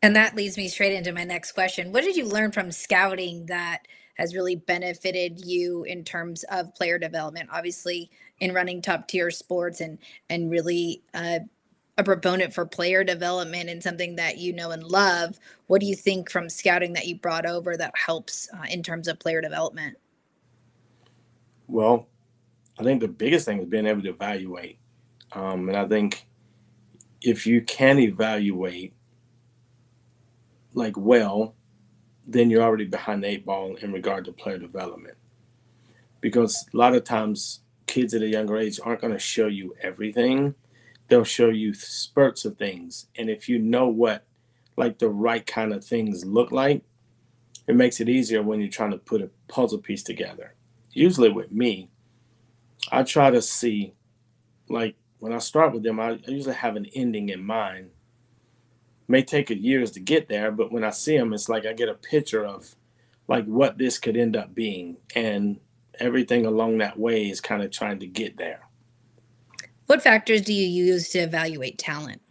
And 0.02 0.16
that 0.16 0.34
leads 0.34 0.56
me 0.56 0.68
straight 0.68 0.94
into 0.94 1.12
my 1.12 1.24
next 1.24 1.52
question. 1.52 1.92
What 1.92 2.04
did 2.04 2.16
you 2.16 2.24
learn 2.24 2.52
from 2.52 2.72
scouting 2.72 3.46
that 3.46 3.86
has 4.14 4.34
really 4.34 4.56
benefited 4.56 5.44
you 5.44 5.84
in 5.84 6.04
terms 6.04 6.42
of 6.44 6.74
player 6.74 6.98
development? 6.98 7.50
Obviously 7.52 8.10
in 8.40 8.54
running 8.54 8.82
top 8.82 9.08
tier 9.08 9.30
sports 9.30 9.80
and 9.80 9.98
and 10.30 10.50
really 10.50 11.02
uh, 11.14 11.40
a 11.98 12.04
proponent 12.04 12.54
for 12.54 12.66
player 12.66 13.04
development 13.04 13.68
and 13.70 13.82
something 13.82 14.16
that 14.16 14.38
you 14.38 14.52
know 14.52 14.70
and 14.70 14.84
love 14.84 15.38
what 15.66 15.80
do 15.80 15.86
you 15.86 15.96
think 15.96 16.30
from 16.30 16.48
scouting 16.48 16.94
that 16.94 17.06
you 17.06 17.16
brought 17.16 17.46
over 17.46 17.76
that 17.76 17.94
helps 18.06 18.48
uh, 18.54 18.66
in 18.70 18.82
terms 18.82 19.08
of 19.08 19.18
player 19.20 19.40
development 19.42 19.96
Well, 21.68 22.08
I 22.78 22.84
think 22.84 23.00
the 23.00 23.08
biggest 23.08 23.46
thing 23.46 23.60
is 23.60 23.66
being 23.66 23.86
able 23.86 24.02
to 24.02 24.10
evaluate. 24.10 24.78
Um, 25.32 25.68
and 25.68 25.76
I 25.78 25.86
think 25.86 26.26
if 27.22 27.46
you 27.46 27.62
can 27.62 27.98
evaluate 27.98 28.94
like 30.74 30.94
well, 30.96 31.54
then 32.26 32.50
you're 32.50 32.62
already 32.62 32.86
behind 32.86 33.24
the 33.24 33.28
eight 33.28 33.46
ball 33.46 33.76
in 33.76 33.92
regard 33.92 34.24
to 34.26 34.32
player 34.32 34.58
development. 34.58 35.16
Because 36.20 36.66
a 36.72 36.76
lot 36.76 36.94
of 36.94 37.04
times 37.04 37.60
kids 37.90 38.14
at 38.14 38.22
a 38.22 38.28
younger 38.28 38.56
age 38.56 38.78
aren't 38.82 39.00
going 39.00 39.12
to 39.12 39.18
show 39.18 39.48
you 39.48 39.74
everything. 39.82 40.54
They'll 41.08 41.24
show 41.24 41.48
you 41.48 41.74
spurts 41.74 42.44
of 42.44 42.56
things. 42.56 43.08
And 43.16 43.28
if 43.28 43.48
you 43.48 43.58
know 43.58 43.88
what 43.88 44.24
like 44.76 45.00
the 45.00 45.08
right 45.08 45.44
kind 45.44 45.72
of 45.72 45.84
things 45.84 46.24
look 46.24 46.52
like, 46.52 46.84
it 47.66 47.74
makes 47.74 48.00
it 48.00 48.08
easier 48.08 48.42
when 48.42 48.60
you're 48.60 48.70
trying 48.70 48.92
to 48.92 48.96
put 48.98 49.22
a 49.22 49.30
puzzle 49.48 49.78
piece 49.78 50.04
together. 50.04 50.54
Usually 50.92 51.30
with 51.30 51.50
me, 51.50 51.90
I 52.92 53.02
try 53.02 53.30
to 53.30 53.42
see, 53.42 53.94
like 54.68 54.94
when 55.18 55.32
I 55.32 55.38
start 55.38 55.72
with 55.72 55.82
them, 55.82 55.98
I, 55.98 56.18
usually 56.28 56.54
have 56.54 56.76
an 56.76 56.86
ending 56.94 57.28
in 57.28 57.44
mind. 57.44 57.90
May 59.08 59.22
take 59.22 59.50
years 59.50 59.90
to 59.92 60.00
get 60.00 60.28
there, 60.28 60.52
but 60.52 60.70
when 60.70 60.84
I 60.84 60.90
see 60.90 61.18
them, 61.18 61.34
it's 61.34 61.48
like 61.48 61.66
I 61.66 61.72
get 61.72 61.88
a 61.88 61.94
picture 61.94 62.46
of 62.46 62.76
like 63.26 63.46
what 63.46 63.78
this 63.78 63.98
could 63.98 64.16
end 64.16 64.36
up 64.36 64.54
being, 64.54 64.96
and 65.16 65.58
everything 66.00 66.46
along 66.46 66.78
that 66.78 66.98
way 66.98 67.28
is 67.28 67.40
kind 67.40 67.62
of 67.62 67.70
trying 67.70 68.00
to 68.00 68.06
get 68.06 68.36
there. 68.36 68.60
What 69.86 70.02
factors 70.02 70.42
do 70.42 70.52
you 70.52 70.66
use 70.66 71.08
to 71.10 71.18
evaluate 71.18 71.78
talent? 71.78 72.22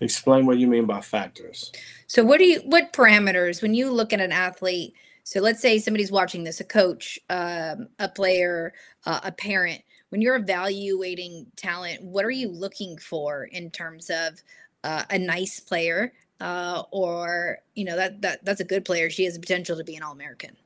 Explain 0.00 0.46
what 0.46 0.58
you 0.58 0.66
mean 0.66 0.86
by 0.86 1.00
factors. 1.00 1.72
So, 2.06 2.22
what 2.22 2.38
do 2.38 2.44
you, 2.44 2.60
what 2.60 2.92
parameters, 2.92 3.62
when 3.62 3.74
you 3.74 3.90
look 3.90 4.12
at 4.12 4.20
an 4.20 4.30
athlete, 4.30 4.94
so 5.24 5.40
let's 5.40 5.60
say 5.60 5.78
somebody's 5.78 6.12
watching 6.12 6.44
this, 6.44 6.60
a 6.60 6.64
coach, 6.64 7.18
um, 7.28 7.88
a 7.98 8.08
player, 8.08 8.72
uh, 9.04 9.20
a 9.24 9.32
parent. 9.32 9.82
When 10.08 10.22
you're 10.22 10.36
evaluating 10.36 11.46
talent, 11.56 12.02
what 12.02 12.24
are 12.24 12.30
you 12.30 12.48
looking 12.48 12.96
for 12.96 13.44
in 13.44 13.70
terms 13.70 14.08
of 14.08 14.42
uh, 14.84 15.04
a 15.10 15.18
nice 15.18 15.60
player, 15.60 16.14
uh, 16.40 16.82
or 16.90 17.58
you 17.74 17.84
know 17.84 17.96
that 17.96 18.22
that 18.22 18.44
that's 18.44 18.60
a 18.60 18.64
good 18.64 18.84
player. 18.84 19.10
She 19.10 19.24
has 19.24 19.34
the 19.34 19.40
potential 19.40 19.76
to 19.76 19.84
be 19.84 19.96
an 19.96 20.02
All 20.02 20.12
American. 20.12 20.56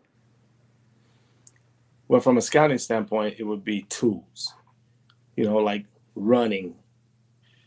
Well, 2.09 2.21
from 2.21 2.37
a 2.37 2.43
scouting 2.43 2.79
standpoint, 2.79 3.37
it 3.38 3.45
would 3.45 3.64
be 3.64 3.83
tools. 3.83 4.52
You 5.37 5.45
know, 5.45 5.57
like 5.57 5.87
running, 6.14 6.75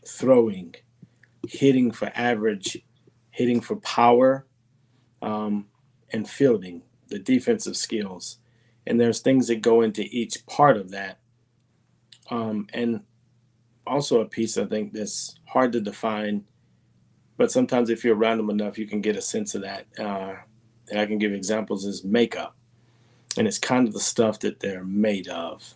throwing, 0.06 0.74
hitting 1.48 1.90
for 1.90 2.12
average, 2.14 2.78
hitting 3.30 3.60
for 3.60 3.76
power, 3.76 4.46
um, 5.20 5.66
and 6.12 6.28
fielding 6.28 6.82
the 7.08 7.18
defensive 7.18 7.76
skills. 7.76 8.38
And 8.86 9.00
there's 9.00 9.20
things 9.20 9.48
that 9.48 9.62
go 9.62 9.82
into 9.82 10.02
each 10.02 10.46
part 10.46 10.76
of 10.76 10.90
that. 10.90 11.18
Um, 12.30 12.68
and 12.72 13.02
also 13.86 14.20
a 14.20 14.26
piece 14.26 14.56
I 14.58 14.66
think 14.66 14.92
that's 14.92 15.36
hard 15.46 15.72
to 15.72 15.80
define, 15.80 16.44
but 17.36 17.52
sometimes 17.52 17.90
if 17.90 18.04
you're 18.04 18.16
them 18.38 18.50
enough, 18.50 18.78
you 18.78 18.86
can 18.86 19.00
get 19.00 19.16
a 19.16 19.22
sense 19.22 19.54
of 19.54 19.62
that. 19.62 19.86
Uh, 19.98 20.36
and 20.90 21.00
I 21.00 21.06
can 21.06 21.18
give 21.18 21.32
examples 21.32 21.84
is 21.84 22.04
makeup. 22.04 22.56
And 23.36 23.46
it's 23.46 23.58
kind 23.58 23.86
of 23.86 23.92
the 23.92 24.00
stuff 24.00 24.40
that 24.40 24.60
they're 24.60 24.84
made 24.84 25.28
of. 25.28 25.74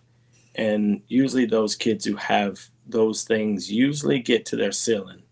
And 0.54 1.02
usually 1.08 1.44
those 1.44 1.76
kids 1.76 2.04
who 2.04 2.16
have 2.16 2.60
those 2.86 3.24
things 3.24 3.70
usually 3.70 4.18
get 4.18 4.46
to 4.46 4.56
their 4.56 4.72
ceiling. 4.72 5.22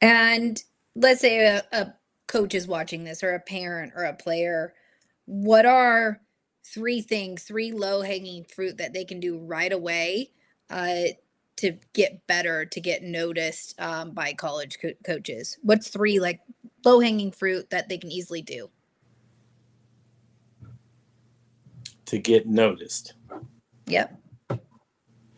And 0.00 0.60
let's 0.96 1.20
say 1.20 1.46
a, 1.46 1.62
a 1.70 1.94
coach 2.26 2.54
is 2.54 2.66
watching 2.66 3.04
this 3.04 3.22
or 3.22 3.34
a 3.34 3.40
parent 3.40 3.92
or 3.94 4.04
a 4.04 4.14
player, 4.14 4.74
what 5.26 5.64
are 5.64 6.20
three 6.64 7.00
things, 7.00 7.44
three 7.44 7.70
low 7.70 8.02
hanging 8.02 8.44
fruit 8.44 8.78
that 8.78 8.92
they 8.92 9.04
can 9.04 9.20
do 9.20 9.38
right 9.38 9.72
away 9.72 10.32
uh, 10.70 11.04
to 11.56 11.78
get 11.92 12.26
better, 12.26 12.64
to 12.64 12.80
get 12.80 13.02
noticed 13.02 13.80
um, 13.80 14.12
by 14.12 14.32
college 14.32 14.78
co- 14.80 14.92
coaches? 15.04 15.58
What's 15.62 15.88
three 15.88 16.18
like 16.18 16.40
low 16.84 17.00
hanging 17.00 17.32
fruit 17.32 17.70
that 17.70 17.88
they 17.88 17.98
can 17.98 18.10
easily 18.10 18.42
do? 18.42 18.70
To 22.06 22.18
get 22.18 22.46
noticed. 22.46 23.14
Yep. 23.86 24.18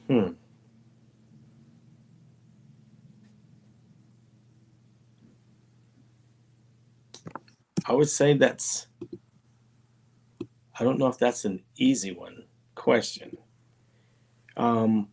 Hmm. 0.09 0.29
I 7.87 7.93
would 7.93 8.09
say 8.09 8.35
that's, 8.35 8.87
I 10.79 10.85
don't 10.85 10.99
know 10.99 11.07
if 11.07 11.19
that's 11.19 11.45
an 11.45 11.63
easy 11.77 12.13
one 12.13 12.45
question. 12.75 13.37
Um, 14.57 15.09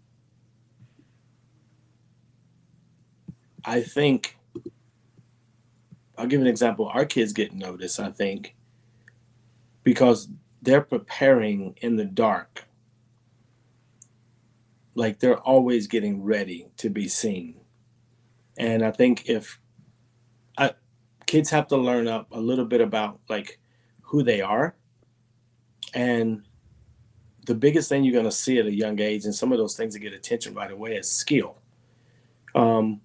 I 3.65 3.81
think, 3.81 4.37
I'll 6.17 6.27
give 6.27 6.41
an 6.41 6.47
example. 6.47 6.87
Our 6.87 7.05
kids 7.05 7.33
get 7.33 7.53
noticed, 7.53 7.99
I 7.99 8.11
think, 8.11 8.55
because 9.83 10.27
they're 10.61 10.81
preparing 10.81 11.75
in 11.81 11.95
the 11.95 12.05
dark. 12.05 12.65
Like 14.95 15.19
they're 15.19 15.39
always 15.39 15.87
getting 15.87 16.21
ready 16.23 16.67
to 16.77 16.89
be 16.89 17.07
seen. 17.07 17.55
And 18.57 18.83
I 18.83 18.91
think 18.91 19.29
if 19.29 19.59
kids 21.31 21.49
have 21.49 21.65
to 21.65 21.77
learn 21.77 22.09
up 22.09 22.27
a 22.33 22.39
little 22.39 22.65
bit 22.65 22.81
about 22.81 23.17
like 23.29 23.57
who 24.01 24.21
they 24.21 24.41
are 24.41 24.75
and 25.93 26.43
the 27.45 27.55
biggest 27.55 27.87
thing 27.87 28.03
you're 28.03 28.11
going 28.11 28.25
to 28.25 28.31
see 28.31 28.59
at 28.59 28.65
a 28.65 28.75
young 28.75 28.99
age 28.99 29.23
and 29.23 29.33
some 29.33 29.53
of 29.53 29.57
those 29.57 29.77
things 29.77 29.93
that 29.93 29.99
get 29.99 30.11
attention 30.11 30.53
right 30.53 30.71
away 30.71 30.97
is 30.97 31.09
skill 31.09 31.55
um, 32.53 32.99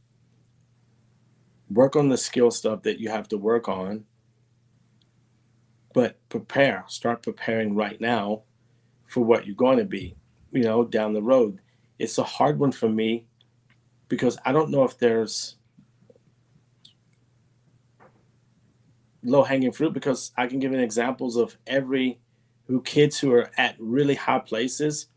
work 1.71 1.97
on 1.97 2.09
the 2.09 2.17
skill 2.17 2.51
stuff 2.51 2.83
that 2.83 2.99
you 2.99 3.09
have 3.09 3.29
to 3.29 3.37
work 3.37 3.69
on 3.69 4.05
but 5.93 6.17
prepare 6.29 6.85
start 6.89 7.23
preparing 7.23 7.75
right 7.75 8.01
now 8.01 8.43
for 9.07 9.25
what 9.25 9.47
you're 9.47 9.57
going 9.57 9.79
to 9.79 9.85
be 9.85 10.17
you 10.53 10.63
know 10.63 10.85
down 10.85 11.13
the 11.13 11.23
road 11.23 11.59
it's 11.99 12.19
a 12.19 12.25
hard 12.25 12.59
one 12.59 12.73
for 12.73 12.89
me 12.89 13.27
because 14.09 14.39
i 14.45 14.53
don't 14.53 14.71
know 14.71 14.85
if 14.85 14.99
there's 14.99 15.57
low 19.27 19.43
hanging 19.43 19.73
fruit 19.73 19.93
because 19.93 20.33
I 20.37 20.47
can 20.47 20.61
give 20.61 20.73
an 20.73 20.81
examples 20.81 21.37
of 21.37 21.59
every 21.67 22.21
who 22.67 22.81
kids 22.83 23.19
who 23.19 23.33
are 23.33 23.51
at 23.57 23.77
really 23.79 24.15
high 24.15 24.39
places 24.39 25.09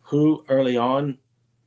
who 0.00 0.44
early 0.48 0.76
on 0.76 1.18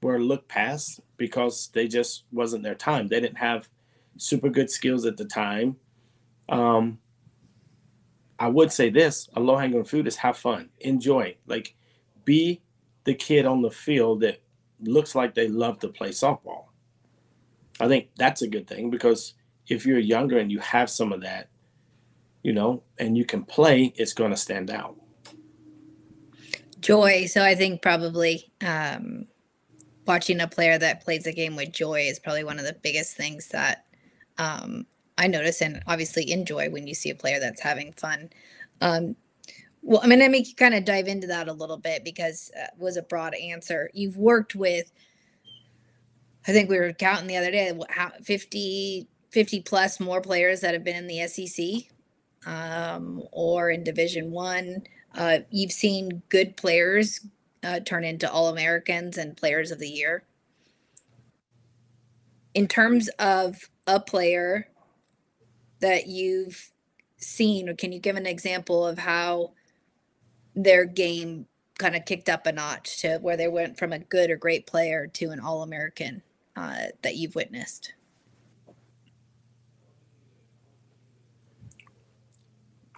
were 0.01 0.19
looked 0.19 0.47
past 0.47 0.99
because 1.17 1.69
they 1.73 1.87
just 1.87 2.23
wasn't 2.31 2.63
their 2.63 2.75
time. 2.75 3.07
They 3.07 3.19
didn't 3.19 3.37
have 3.37 3.69
super 4.17 4.49
good 4.49 4.69
skills 4.69 5.05
at 5.05 5.17
the 5.17 5.25
time. 5.25 5.77
Um, 6.49 6.99
I 8.39 8.47
would 8.47 8.71
say 8.71 8.89
this: 8.89 9.29
a 9.35 9.39
low 9.39 9.57
hanging 9.57 9.83
fruit 9.83 10.07
is 10.07 10.15
have 10.17 10.37
fun, 10.37 10.69
enjoy, 10.79 11.37
like 11.47 11.75
be 12.25 12.61
the 13.03 13.13
kid 13.13 13.45
on 13.45 13.61
the 13.61 13.71
field 13.71 14.21
that 14.21 14.41
looks 14.81 15.15
like 15.15 15.35
they 15.35 15.47
love 15.47 15.79
to 15.79 15.87
play 15.87 16.09
softball. 16.09 16.65
I 17.79 17.87
think 17.87 18.09
that's 18.15 18.41
a 18.41 18.47
good 18.47 18.67
thing 18.67 18.89
because 18.89 19.33
if 19.67 19.85
you're 19.85 19.99
younger 19.99 20.37
and 20.37 20.51
you 20.51 20.59
have 20.59 20.89
some 20.89 21.11
of 21.11 21.21
that, 21.21 21.49
you 22.43 22.53
know, 22.53 22.83
and 22.99 23.17
you 23.17 23.25
can 23.25 23.43
play, 23.43 23.93
it's 23.95 24.13
going 24.13 24.31
to 24.31 24.37
stand 24.37 24.69
out. 24.69 24.95
Joy. 26.79 27.25
So 27.27 27.43
I 27.43 27.55
think 27.55 27.81
probably 27.81 28.51
um, 28.65 29.27
watching 30.05 30.41
a 30.41 30.47
player 30.47 30.77
that 30.77 31.03
plays 31.03 31.23
the 31.23 31.33
game 31.33 31.55
with 31.55 31.71
joy 31.71 32.01
is 32.01 32.19
probably 32.19 32.43
one 32.43 32.59
of 32.59 32.65
the 32.65 32.75
biggest 32.81 33.15
things 33.15 33.47
that 33.49 33.85
um, 34.37 34.85
I 35.17 35.27
notice 35.27 35.61
and 35.61 35.81
obviously 35.87 36.31
enjoy 36.31 36.69
when 36.69 36.87
you 36.87 36.95
see 36.95 37.09
a 37.09 37.15
player 37.15 37.39
that's 37.39 37.61
having 37.61 37.93
fun. 37.93 38.29
Um, 38.81 39.15
well, 39.83 39.99
I'm 40.01 40.09
going 40.09 40.19
to 40.19 40.29
make 40.29 40.47
you 40.47 40.55
kind 40.55 40.75
of 40.75 40.85
dive 40.85 41.07
into 41.07 41.27
that 41.27 41.47
a 41.47 41.53
little 41.53 41.77
bit 41.77 42.03
because 42.03 42.51
uh, 42.59 42.67
was 42.77 42.97
a 42.97 43.01
broad 43.01 43.33
answer. 43.35 43.89
You've 43.93 44.17
worked 44.17 44.55
with, 44.55 44.91
I 46.47 46.51
think 46.51 46.69
we 46.69 46.79
were 46.79 46.93
counting 46.93 47.27
the 47.27 47.37
other 47.37 47.51
day, 47.51 47.77
how 47.89 48.11
50, 48.23 49.07
50 49.29 49.61
plus 49.61 49.99
more 49.99 50.21
players 50.21 50.61
that 50.61 50.73
have 50.73 50.83
been 50.83 50.95
in 50.95 51.07
the 51.07 51.27
SEC 51.27 51.91
um, 52.45 53.23
or 53.31 53.69
in 53.69 53.83
Division 53.83 54.31
One. 54.31 54.83
Uh, 55.15 55.39
you've 55.49 55.71
seen 55.71 56.21
good 56.29 56.55
players 56.57 57.25
uh, 57.63 57.79
turn 57.79 58.03
into 58.03 58.31
All 58.31 58.49
Americans 58.49 59.17
and 59.17 59.35
Players 59.35 59.71
of 59.71 59.79
the 59.79 59.89
Year. 59.89 60.23
In 62.53 62.67
terms 62.67 63.09
of 63.19 63.69
a 63.95 63.99
player 63.99 64.67
that 65.81 66.07
you've 66.07 66.71
seen, 67.17 67.67
or 67.67 67.73
can 67.73 67.91
you 67.91 67.99
give 67.99 68.15
an 68.15 68.25
example 68.25 68.85
of 68.85 68.97
how 68.97 69.51
their 70.55 70.85
game 70.85 71.47
kind 71.77 71.95
of 71.95 72.05
kicked 72.05 72.29
up 72.29 72.45
a 72.45 72.51
notch 72.51 73.01
to 73.01 73.17
where 73.19 73.37
they 73.37 73.47
went 73.47 73.77
from 73.77 73.91
a 73.91 73.99
good 73.99 74.29
or 74.29 74.37
great 74.37 74.65
player 74.65 75.07
to 75.07 75.31
an 75.31 75.39
All 75.39 75.63
American 75.63 76.21
uh, 76.55 76.85
that 77.01 77.15
you've 77.15 77.35
witnessed? 77.35 77.93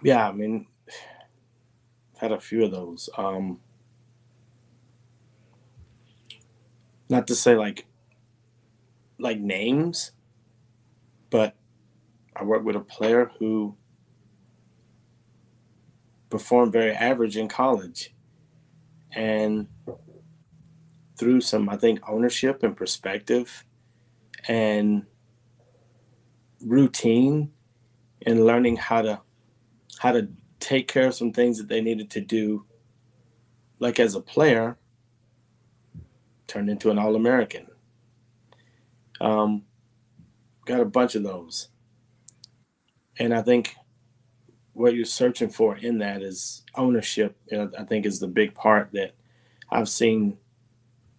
Yeah, 0.02 0.28
I 0.28 0.32
mean, 0.32 0.66
had 2.18 2.32
a 2.32 2.40
few 2.40 2.64
of 2.64 2.70
those. 2.70 3.08
Um, 3.16 3.60
not 7.08 7.26
to 7.26 7.34
say 7.34 7.56
like 7.56 7.86
like 9.18 9.38
names, 9.40 10.12
but 11.34 11.56
I 12.36 12.44
worked 12.44 12.64
with 12.64 12.76
a 12.76 12.80
player 12.80 13.32
who 13.40 13.76
performed 16.30 16.72
very 16.72 16.92
average 16.92 17.36
in 17.36 17.48
college. 17.48 18.14
And 19.10 19.66
through 21.18 21.40
some, 21.40 21.68
I 21.68 21.76
think, 21.76 22.08
ownership 22.08 22.62
and 22.62 22.76
perspective 22.76 23.64
and 24.46 25.06
routine 26.64 27.50
and 28.24 28.46
learning 28.46 28.76
how 28.76 29.02
to 29.02 29.20
how 29.98 30.12
to 30.12 30.28
take 30.60 30.86
care 30.86 31.08
of 31.08 31.16
some 31.16 31.32
things 31.32 31.58
that 31.58 31.66
they 31.66 31.80
needed 31.80 32.12
to 32.12 32.20
do 32.20 32.64
like 33.80 33.98
as 33.98 34.14
a 34.14 34.20
player 34.20 34.78
turned 36.46 36.70
into 36.70 36.90
an 36.90 36.98
all-american 36.98 37.66
um, 39.20 39.64
got 40.64 40.80
a 40.80 40.84
bunch 40.84 41.14
of 41.14 41.22
those. 41.22 41.68
And 43.18 43.32
i 43.34 43.42
think 43.42 43.76
what 44.72 44.94
you're 44.94 45.04
searching 45.04 45.48
for 45.48 45.76
in 45.76 45.98
that 45.98 46.20
is 46.20 46.64
ownership. 46.74 47.36
I 47.52 47.84
think 47.84 48.06
is 48.06 48.18
the 48.18 48.26
big 48.26 48.54
part 48.54 48.90
that 48.92 49.12
i've 49.70 49.88
seen 49.88 50.36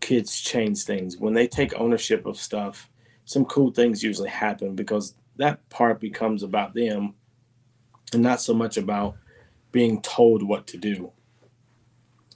kids 0.02 0.40
change 0.42 0.84
things. 0.84 1.18
When 1.18 1.34
they 1.34 1.48
take 1.48 1.74
ownership 1.80 2.26
of 2.26 2.38
stuff 2.38 2.90
some 3.26 3.46
cool 3.46 3.72
things 3.72 4.04
usually 4.04 4.30
happen 4.30 4.76
because 4.76 5.16
that 5.38 5.68
part 5.70 6.00
becomes 6.00 6.44
about 6.44 6.74
them 6.74 7.16
and 8.14 8.22
not 8.22 8.40
so 8.40 8.54
much 8.54 8.78
about 8.78 9.18
being 9.72 10.02
told 10.02 10.44
what 10.44 10.68
to 10.68 10.78
do. 10.78 11.12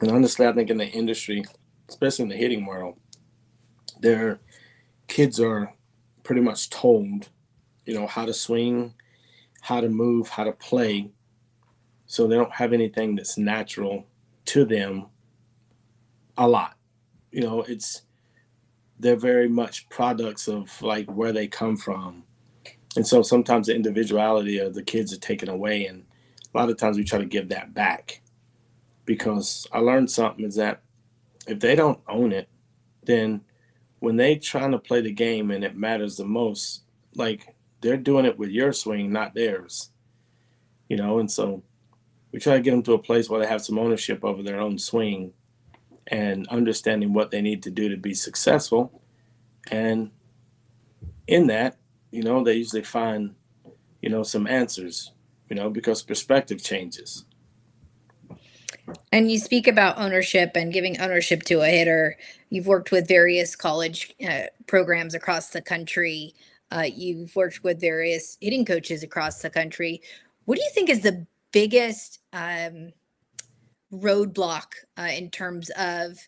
And 0.01 0.11
honestly, 0.11 0.47
I 0.47 0.53
think 0.53 0.69
in 0.69 0.77
the 0.77 0.87
industry, 0.87 1.45
especially 1.87 2.23
in 2.23 2.29
the 2.29 2.35
hitting 2.35 2.65
world, 2.65 2.97
their 3.99 4.39
kids 5.07 5.39
are 5.39 5.73
pretty 6.23 6.41
much 6.41 6.69
told, 6.69 7.29
you 7.85 7.93
know, 7.93 8.07
how 8.07 8.25
to 8.25 8.33
swing, 8.33 8.93
how 9.61 9.81
to 9.81 9.89
move, 9.89 10.29
how 10.29 10.43
to 10.43 10.51
play. 10.51 11.11
So 12.05 12.27
they 12.27 12.35
don't 12.35 12.53
have 12.53 12.73
anything 12.73 13.15
that's 13.15 13.37
natural 13.37 14.05
to 14.45 14.65
them 14.65 15.07
a 16.37 16.47
lot. 16.47 16.75
You 17.31 17.41
know, 17.41 17.61
it's 17.61 18.03
they're 18.99 19.15
very 19.15 19.47
much 19.47 19.87
products 19.89 20.47
of 20.47 20.81
like 20.81 21.07
where 21.07 21.31
they 21.31 21.47
come 21.47 21.77
from 21.77 22.23
and 22.95 23.07
so 23.07 23.21
sometimes 23.21 23.67
the 23.67 23.75
individuality 23.75 24.59
of 24.59 24.73
the 24.73 24.83
kids 24.83 25.13
are 25.13 25.19
taken 25.19 25.49
away 25.49 25.85
and 25.85 26.05
a 26.53 26.57
lot 26.57 26.69
of 26.69 26.77
times 26.77 26.97
we 26.97 27.03
try 27.03 27.19
to 27.19 27.25
give 27.25 27.49
that 27.49 27.73
back 27.73 28.21
because 29.05 29.67
i 29.71 29.79
learned 29.79 30.11
something 30.11 30.45
is 30.45 30.55
that 30.55 30.81
if 31.47 31.59
they 31.59 31.75
don't 31.75 31.99
own 32.07 32.31
it 32.31 32.49
then 33.03 33.41
when 33.99 34.15
they 34.15 34.35
trying 34.35 34.71
to 34.71 34.79
play 34.79 35.01
the 35.01 35.11
game 35.11 35.51
and 35.51 35.63
it 35.63 35.77
matters 35.77 36.17
the 36.17 36.25
most 36.25 36.83
like 37.15 37.55
they're 37.81 37.97
doing 37.97 38.25
it 38.25 38.37
with 38.37 38.49
your 38.49 38.73
swing 38.73 39.11
not 39.11 39.33
theirs 39.33 39.91
you 40.87 40.97
know 40.97 41.19
and 41.19 41.29
so 41.31 41.63
we 42.31 42.39
try 42.39 42.53
to 42.53 42.61
get 42.61 42.71
them 42.71 42.83
to 42.83 42.93
a 42.93 42.99
place 42.99 43.29
where 43.29 43.39
they 43.39 43.47
have 43.47 43.63
some 43.63 43.79
ownership 43.79 44.23
over 44.23 44.43
their 44.43 44.59
own 44.59 44.77
swing 44.77 45.33
and 46.07 46.47
understanding 46.49 47.13
what 47.13 47.31
they 47.31 47.41
need 47.41 47.63
to 47.63 47.71
do 47.71 47.89
to 47.89 47.97
be 47.97 48.13
successful 48.13 49.01
and 49.71 50.11
in 51.27 51.47
that 51.47 51.79
you 52.11 52.23
know, 52.23 52.43
they 52.43 52.53
usually 52.53 52.81
find, 52.81 53.35
you 54.01 54.09
know, 54.09 54.23
some 54.23 54.47
answers, 54.47 55.11
you 55.49 55.55
know, 55.55 55.69
because 55.69 56.01
perspective 56.01 56.63
changes. 56.63 57.25
And 59.11 59.31
you 59.31 59.39
speak 59.39 59.67
about 59.67 59.97
ownership 59.97 60.51
and 60.55 60.73
giving 60.73 60.99
ownership 60.99 61.43
to 61.43 61.61
a 61.61 61.67
hitter. 61.67 62.17
You've 62.49 62.67
worked 62.67 62.91
with 62.91 63.07
various 63.07 63.55
college 63.55 64.13
uh, 64.27 64.43
programs 64.67 65.13
across 65.13 65.49
the 65.49 65.61
country. 65.61 66.33
Uh, 66.71 66.87
you've 66.93 67.35
worked 67.35 67.63
with 67.63 67.81
various 67.81 68.37
hitting 68.41 68.65
coaches 68.65 69.03
across 69.03 69.41
the 69.41 69.49
country. 69.49 70.01
What 70.45 70.57
do 70.57 70.63
you 70.63 70.71
think 70.73 70.89
is 70.89 71.01
the 71.01 71.25
biggest 71.51 72.19
um, 72.33 72.91
roadblock 73.91 74.67
uh, 74.97 75.09
in 75.15 75.29
terms 75.31 75.69
of 75.71 76.19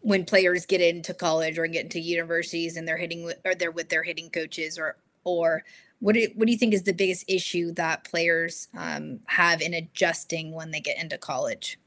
when 0.00 0.24
players 0.24 0.66
get 0.66 0.80
into 0.80 1.14
college 1.14 1.58
or 1.58 1.66
get 1.66 1.84
into 1.84 2.00
universities 2.00 2.76
and 2.76 2.86
they're 2.86 2.96
hitting 2.98 3.24
with, 3.24 3.38
or 3.44 3.54
they're 3.54 3.70
with 3.70 3.88
their 3.88 4.02
hitting 4.02 4.30
coaches 4.30 4.78
or 4.78 4.96
or 5.24 5.64
what 6.00 6.14
do 6.14 6.20
you, 6.20 6.32
what 6.34 6.46
do 6.46 6.52
you 6.52 6.58
think 6.58 6.74
is 6.74 6.82
the 6.82 6.92
biggest 6.92 7.24
issue 7.28 7.72
that 7.74 8.02
players 8.02 8.66
um, 8.76 9.20
have 9.26 9.60
in 9.60 9.72
adjusting 9.72 10.52
when 10.52 10.72
they 10.72 10.80
get 10.80 11.00
into 11.00 11.16
college? 11.16 11.78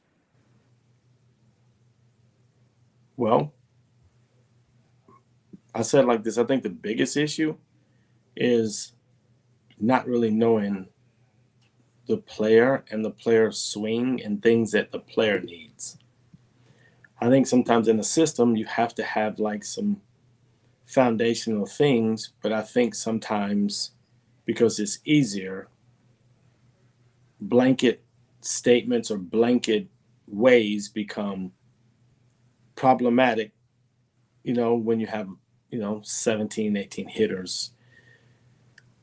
Well, 3.17 3.53
I 5.73 5.81
said 5.81 6.05
like 6.05 6.23
this. 6.23 6.37
I 6.37 6.43
think 6.43 6.63
the 6.63 6.69
biggest 6.69 7.17
issue 7.17 7.55
is 8.35 8.93
not 9.79 10.07
really 10.07 10.31
knowing 10.31 10.87
the 12.07 12.17
player 12.17 12.83
and 12.91 13.03
the 13.03 13.11
player's 13.11 13.57
swing 13.57 14.21
and 14.23 14.41
things 14.41 14.71
that 14.71 14.91
the 14.91 14.99
player 14.99 15.39
needs. 15.39 15.97
I 17.19 17.29
think 17.29 17.47
sometimes 17.47 17.87
in 17.87 17.97
the 17.97 18.03
system 18.03 18.55
you 18.55 18.65
have 18.65 18.93
to 18.95 19.03
have 19.03 19.39
like 19.39 19.63
some 19.63 20.01
foundational 20.83 21.65
things, 21.65 22.33
but 22.41 22.53
I 22.53 22.61
think 22.61 22.93
sometimes 22.93 23.91
because 24.45 24.79
it's 24.79 24.99
easier, 25.05 25.67
blanket 27.41 28.03
statements 28.41 29.09
or 29.09 29.17
blanket 29.17 29.87
ways 30.27 30.89
become 30.89 31.51
problematic, 32.75 33.51
you 34.43 34.53
know, 34.53 34.75
when 34.75 34.99
you 34.99 35.07
have, 35.07 35.27
you 35.69 35.79
know, 35.79 36.01
17, 36.03 36.75
18 36.77 37.07
hitters, 37.07 37.71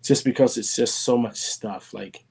just 0.03 0.25
because 0.25 0.57
it's 0.59 0.75
just 0.77 1.01
so 1.01 1.17
much 1.17 1.37
stuff. 1.37 1.93
Like, 1.95 2.25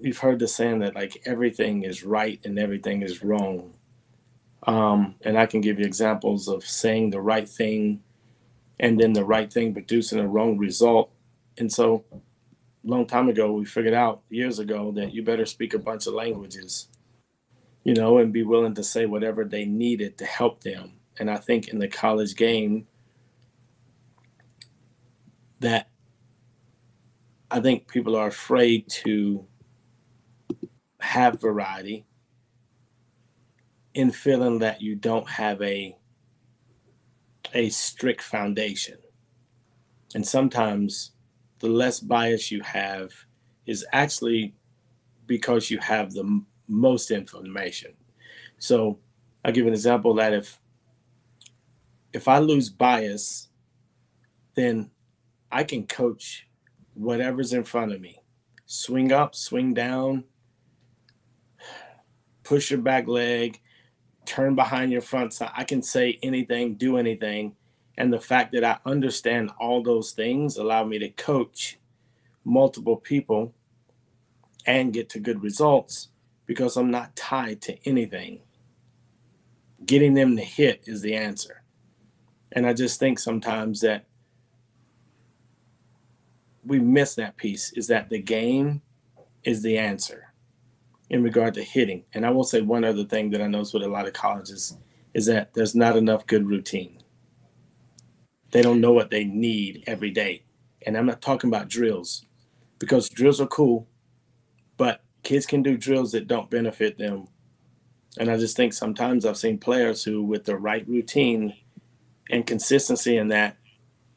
you've 0.00 0.18
heard 0.18 0.38
the 0.38 0.48
saying 0.48 0.80
that 0.80 0.94
like 0.94 1.22
everything 1.24 1.84
is 1.84 2.04
right 2.04 2.40
and 2.44 2.58
everything 2.58 3.02
is 3.02 3.22
wrong. 3.22 3.74
Um, 4.64 5.16
and 5.22 5.38
I 5.38 5.46
can 5.46 5.60
give 5.60 5.78
you 5.78 5.84
examples 5.84 6.48
of 6.48 6.64
saying 6.64 7.10
the 7.10 7.20
right 7.20 7.48
thing 7.48 8.00
and 8.78 8.98
then 8.98 9.12
the 9.12 9.24
right 9.24 9.52
thing 9.52 9.72
producing 9.72 10.20
a 10.20 10.28
wrong 10.28 10.58
result. 10.58 11.10
And 11.58 11.72
so, 11.72 12.04
long 12.84 13.06
time 13.06 13.28
ago, 13.28 13.52
we 13.52 13.64
figured 13.64 13.94
out 13.94 14.22
years 14.28 14.58
ago 14.58 14.92
that 14.92 15.12
you 15.12 15.22
better 15.22 15.46
speak 15.46 15.74
a 15.74 15.78
bunch 15.78 16.06
of 16.06 16.14
languages, 16.14 16.88
you 17.84 17.94
know, 17.94 18.18
and 18.18 18.32
be 18.32 18.42
willing 18.42 18.74
to 18.74 18.84
say 18.84 19.06
whatever 19.06 19.44
they 19.44 19.64
needed 19.64 20.18
to 20.18 20.24
help 20.24 20.62
them. 20.62 20.92
And 21.18 21.30
I 21.30 21.36
think 21.36 21.68
in 21.68 21.78
the 21.78 21.88
college 21.88 22.36
game, 22.36 22.86
that 25.60 25.88
I 27.50 27.60
think 27.60 27.86
people 27.86 28.16
are 28.16 28.28
afraid 28.28 28.88
to 29.04 29.46
have 31.00 31.40
variety 31.40 32.06
in 33.94 34.10
feeling 34.10 34.60
that 34.60 34.80
you 34.80 34.96
don't 34.96 35.28
have 35.28 35.60
a 35.62 35.96
a 37.54 37.68
strict 37.68 38.22
foundation. 38.22 38.96
And 40.14 40.26
sometimes 40.26 41.12
the 41.58 41.68
less 41.68 42.00
bias 42.00 42.50
you 42.50 42.62
have 42.62 43.12
is 43.66 43.84
actually 43.92 44.54
because 45.26 45.70
you 45.70 45.78
have 45.78 46.12
the 46.12 46.42
most 46.68 47.10
information. 47.10 47.92
So 48.58 48.98
I'll 49.44 49.52
give 49.52 49.66
an 49.66 49.72
example 49.72 50.14
that 50.14 50.32
if 50.32 50.58
if 52.12 52.28
I 52.28 52.38
lose 52.38 52.68
bias, 52.68 53.48
then 54.54 54.90
I 55.50 55.64
can 55.64 55.86
coach 55.86 56.46
whatever's 56.94 57.52
in 57.52 57.64
front 57.64 57.92
of 57.92 58.00
me. 58.00 58.18
Swing 58.66 59.12
up, 59.12 59.34
swing 59.34 59.74
down, 59.74 60.24
push 62.42 62.70
your 62.70 62.80
back 62.80 63.06
leg, 63.06 63.60
turn 64.26 64.54
behind 64.54 64.92
your 64.92 65.00
front 65.00 65.32
side. 65.32 65.50
I 65.56 65.64
can 65.64 65.82
say 65.82 66.18
anything, 66.22 66.74
do 66.74 66.98
anything. 66.98 67.56
And 67.98 68.12
the 68.12 68.20
fact 68.20 68.52
that 68.52 68.64
I 68.64 68.78
understand 68.86 69.50
all 69.58 69.82
those 69.82 70.12
things 70.12 70.56
allow 70.56 70.84
me 70.84 70.98
to 70.98 71.08
coach 71.10 71.78
multiple 72.44 72.96
people 72.96 73.54
and 74.66 74.92
get 74.92 75.08
to 75.10 75.20
good 75.20 75.42
results 75.42 76.08
because 76.46 76.76
I'm 76.76 76.90
not 76.90 77.16
tied 77.16 77.60
to 77.62 77.76
anything. 77.88 78.40
Getting 79.84 80.14
them 80.14 80.36
to 80.36 80.42
hit 80.42 80.82
is 80.86 81.02
the 81.02 81.14
answer. 81.14 81.62
And 82.52 82.66
I 82.66 82.72
just 82.72 83.00
think 83.00 83.18
sometimes 83.18 83.80
that 83.80 84.04
we 86.64 86.78
miss 86.78 87.14
that 87.16 87.36
piece 87.36 87.72
is 87.72 87.88
that 87.88 88.08
the 88.08 88.20
game 88.20 88.82
is 89.44 89.62
the 89.62 89.78
answer 89.78 90.32
in 91.10 91.22
regard 91.22 91.54
to 91.54 91.62
hitting. 91.62 92.04
And 92.14 92.24
I 92.24 92.30
will 92.30 92.44
say 92.44 92.60
one 92.60 92.84
other 92.84 93.04
thing 93.04 93.30
that 93.30 93.42
I 93.42 93.46
notice 93.46 93.72
with 93.72 93.82
a 93.82 93.88
lot 93.88 94.06
of 94.06 94.12
colleges 94.12 94.76
is 95.14 95.26
that 95.26 95.52
there's 95.54 95.74
not 95.74 95.96
enough 95.96 96.26
good 96.26 96.46
routine. 96.46 97.02
They 98.50 98.62
don't 98.62 98.80
know 98.80 98.92
what 98.92 99.10
they 99.10 99.24
need 99.24 99.84
every 99.86 100.10
day. 100.10 100.44
And 100.86 100.96
I'm 100.96 101.06
not 101.06 101.22
talking 101.22 101.48
about 101.48 101.68
drills 101.68 102.24
because 102.78 103.08
drills 103.08 103.40
are 103.40 103.46
cool, 103.46 103.88
but 104.76 105.02
kids 105.22 105.46
can 105.46 105.62
do 105.62 105.76
drills 105.76 106.12
that 106.12 106.26
don't 106.26 106.50
benefit 106.50 106.98
them. 106.98 107.28
And 108.18 108.30
I 108.30 108.36
just 108.36 108.56
think 108.56 108.72
sometimes 108.72 109.24
I've 109.24 109.38
seen 109.38 109.58
players 109.58 110.04
who, 110.04 110.22
with 110.22 110.44
the 110.44 110.56
right 110.56 110.86
routine 110.86 111.54
and 112.30 112.46
consistency 112.46 113.16
in 113.16 113.28
that, 113.28 113.56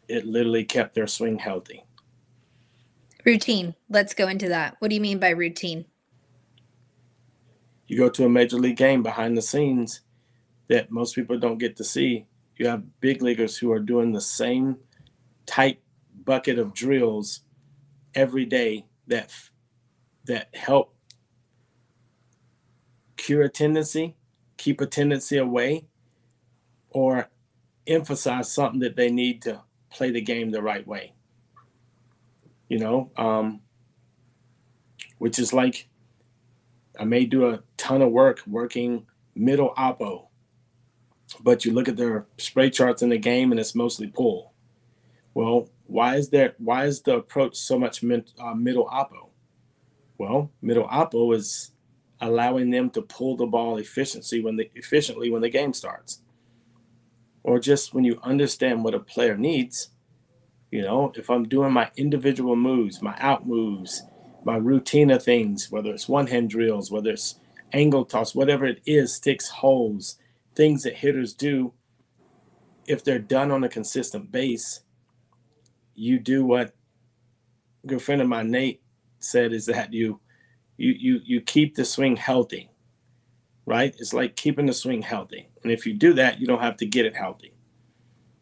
it 0.08 0.26
literally 0.26 0.66
kept 0.66 0.96
their 0.96 1.08
swing 1.08 1.40
healthy. 1.40 1.84
Routine. 3.24 3.76
Let's 3.90 4.14
go 4.14 4.28
into 4.28 4.50
that. 4.50 4.76
What 4.80 4.90
do 4.90 4.96
you 4.96 5.02
mean 5.02 5.20
by 5.20 5.30
routine? 5.30 5.86
You 7.88 7.98
go 7.98 8.10
to 8.10 8.26
a 8.26 8.30
major 8.30 8.58
league 8.58 8.78
game 8.78 9.04
behind 9.04 9.38
the 9.38 9.42
scenes 9.42 10.02
that 10.68 10.92
most 10.92 11.16
people 11.16 11.38
don't 11.38 11.58
get 11.58 11.76
to 11.78 11.84
see. 11.84 12.26
You 12.58 12.68
have 12.68 13.00
big 13.00 13.22
leaguers 13.22 13.58
who 13.58 13.72
are 13.72 13.80
doing 13.80 14.12
the 14.12 14.22
same 14.22 14.78
tight 15.46 15.80
bucket 16.24 16.58
of 16.58 16.74
drills 16.74 17.42
every 18.14 18.46
day 18.46 18.86
that 19.08 19.32
that 20.26 20.50
help 20.56 20.95
cure 23.26 23.42
a 23.42 23.50
tendency, 23.50 24.16
keep 24.56 24.80
a 24.82 24.86
tendency 24.86 25.38
away, 25.38 25.88
or 26.92 27.28
emphasize 27.88 28.52
something 28.52 28.80
that 28.80 28.96
they 28.96 29.10
need 29.10 29.42
to 29.42 29.60
play 29.90 30.12
the 30.12 30.22
game 30.22 30.52
the 30.52 30.62
right 30.62 30.86
way. 30.86 31.14
You 32.70 32.78
know, 32.78 33.12
um, 33.18 33.62
which 35.18 35.40
is 35.40 35.54
like 35.54 35.88
I 37.00 37.04
may 37.04 37.26
do 37.26 37.50
a 37.50 37.64
ton 37.78 38.04
of 38.04 38.12
work 38.12 38.42
working 38.46 39.08
middle 39.34 39.74
oppo, 39.76 40.28
but 41.42 41.66
you 41.66 41.74
look 41.74 41.88
at 41.88 41.98
their 41.98 42.28
spray 42.38 42.70
charts 42.70 43.02
in 43.02 43.10
the 43.10 43.18
game 43.18 43.52
and 43.52 43.60
it's 43.60 43.74
mostly 43.74 44.08
pull. 44.08 44.54
Well, 45.34 45.70
why 45.88 46.18
is 46.18 46.30
there? 46.30 46.54
Why 46.60 46.86
is 46.86 47.02
the 47.02 47.16
approach 47.16 47.56
so 47.56 47.80
much 47.80 48.04
uh, 48.04 48.54
middle 48.54 48.86
oppo? 48.86 49.30
Well, 50.20 50.52
middle 50.62 50.88
oppo 50.88 51.36
is 51.36 51.72
allowing 52.26 52.70
them 52.70 52.90
to 52.92 53.02
pull 53.02 53.36
the 53.38 53.46
ball 53.46 53.78
efficiency 53.78 54.42
when 54.42 54.56
the 54.56 54.70
efficiently 54.76 55.30
when 55.30 55.42
the 55.42 55.50
game 55.50 55.74
starts, 55.74 56.22
or 57.44 57.60
just 57.60 57.94
when 57.94 58.04
you 58.04 58.20
understand 58.24 58.84
what 58.84 58.96
a 58.96 59.00
player 59.00 59.38
needs. 59.38 59.90
You 60.72 60.82
know, 60.82 61.14
if 61.16 61.30
I'm 61.30 61.48
doing 61.48 61.72
my 61.72 61.90
individual 61.96 62.56
moves, 62.56 63.02
my 63.02 63.16
out 63.20 63.48
moves, 63.48 64.04
my 64.44 64.58
routine 64.58 65.12
of 65.12 65.24
things, 65.24 65.72
whether 65.72 65.92
it's 65.92 66.10
one 66.10 66.28
hand 66.28 66.50
drills, 66.50 66.92
whether 66.92 67.12
it's 67.12 67.40
angle 67.72 68.06
toss, 68.06 68.36
whatever 68.36 68.66
it 68.66 68.82
is, 68.86 69.14
sticks, 69.16 69.48
holes, 69.48 70.18
things 70.56 70.84
that 70.84 70.96
hitters 70.96 71.34
do, 71.34 71.74
if 72.88 73.04
they're 73.04 73.20
done 73.20 73.52
on 73.52 73.64
a 73.64 73.70
consistent 73.70 74.32
base, 74.32 74.82
you 75.96 76.20
do 76.20 76.46
what 76.46 76.74
a 77.84 77.88
good 77.88 78.02
friend 78.02 78.22
of 78.22 78.28
mine 78.28 78.52
Nate 78.52 78.82
said 79.20 79.54
is 79.54 79.66
that 79.68 79.94
you 79.94 80.20
you 80.78 80.92
you 80.98 81.22
you 81.24 81.42
keep 81.42 81.76
the 81.76 81.86
swing 81.86 82.16
healthy. 82.16 82.70
Right? 83.66 83.96
It's 83.98 84.14
like 84.14 84.36
keeping 84.36 84.68
the 84.68 84.74
swing 84.74 85.02
healthy. 85.02 85.50
And 85.64 85.72
if 85.72 85.88
you 85.88 85.94
do 85.94 86.14
that, 86.14 86.40
you 86.40 86.46
don't 86.46 86.62
have 86.62 86.78
to 86.78 86.86
get 86.86 87.06
it 87.06 87.16
healthy. 87.16 87.56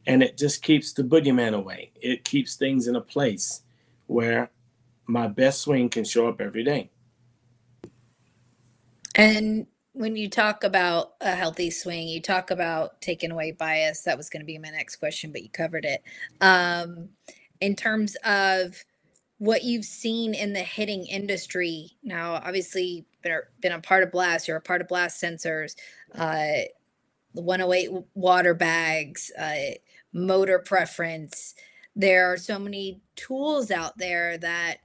And 0.05 0.21
it 0.21 0.37
just 0.37 0.61
keeps 0.61 0.91
the 0.91 1.03
boogeyman 1.03 1.53
away. 1.53 1.93
It 1.95 2.25
keeps 2.25 2.55
things 2.55 2.87
in 2.87 2.97
a 2.97 3.01
place 3.01 3.61
where 4.07 4.51
my 5.07 5.27
best 5.27 5.61
swing 5.61 5.87
can 5.87 6.03
show 6.03 6.27
up 6.27 6.41
every 6.41 6.63
day. 6.63 6.91
And 9.15 9.67
when 9.93 10.15
you 10.15 10.29
talk 10.29 10.63
about 10.63 11.13
a 11.21 11.35
healthy 11.35 11.69
swing, 11.69 12.07
you 12.07 12.19
talk 12.19 12.51
about 12.51 12.99
taking 12.99 13.31
away 13.31 13.51
bias. 13.51 14.01
That 14.01 14.17
was 14.17 14.29
going 14.29 14.41
to 14.41 14.45
be 14.45 14.57
my 14.57 14.69
next 14.69 14.97
question, 14.97 15.31
but 15.31 15.43
you 15.43 15.49
covered 15.49 15.85
it. 15.85 16.03
Um, 16.41 17.09
in 17.61 17.75
terms 17.75 18.17
of 18.25 18.83
what 19.37 19.63
you've 19.63 19.85
seen 19.85 20.33
in 20.33 20.53
the 20.53 20.59
hitting 20.59 21.05
industry 21.05 21.91
now, 22.03 22.35
obviously 22.35 23.05
been, 23.21 23.39
been 23.61 23.71
a 23.71 23.81
part 23.81 24.03
of 24.03 24.11
Blast. 24.11 24.47
You're 24.47 24.57
a 24.57 24.61
part 24.61 24.81
of 24.81 24.87
Blast 24.87 25.21
Sensors, 25.21 25.75
uh, 26.15 26.67
the 27.33 27.41
108 27.41 28.05
water 28.13 28.53
bags, 28.53 29.31
uh, 29.37 29.75
motor 30.13 30.59
preference. 30.59 31.55
There 31.95 32.31
are 32.31 32.37
so 32.37 32.59
many 32.59 33.01
tools 33.15 33.71
out 33.71 33.97
there 33.97 34.37
that 34.37 34.77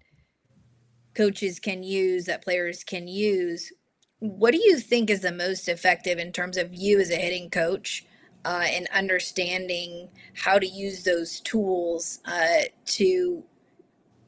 coaches 1.15 1.59
can 1.59 1.83
use, 1.83 2.25
that 2.27 2.43
players 2.43 2.85
can 2.85 3.09
use. 3.09 3.73
What 4.21 4.53
do 4.53 4.59
you 4.59 4.79
think 4.79 5.11
is 5.11 5.21
the 5.21 5.33
most 5.33 5.69
effective 5.69 6.19
in 6.19 6.33
terms 6.33 6.57
of 6.57 6.75
you 6.75 7.01
as 7.01 7.11
a 7.11 7.17
hitting 7.17 7.51
coach 7.51 8.05
uh, 8.45 8.65
and 8.65 8.89
understanding 8.95 10.09
how 10.35 10.59
to 10.59 10.67
use 10.67 11.05
those 11.05 11.41
tools 11.41 12.21
uh, 12.25 12.63
to 12.87 13.45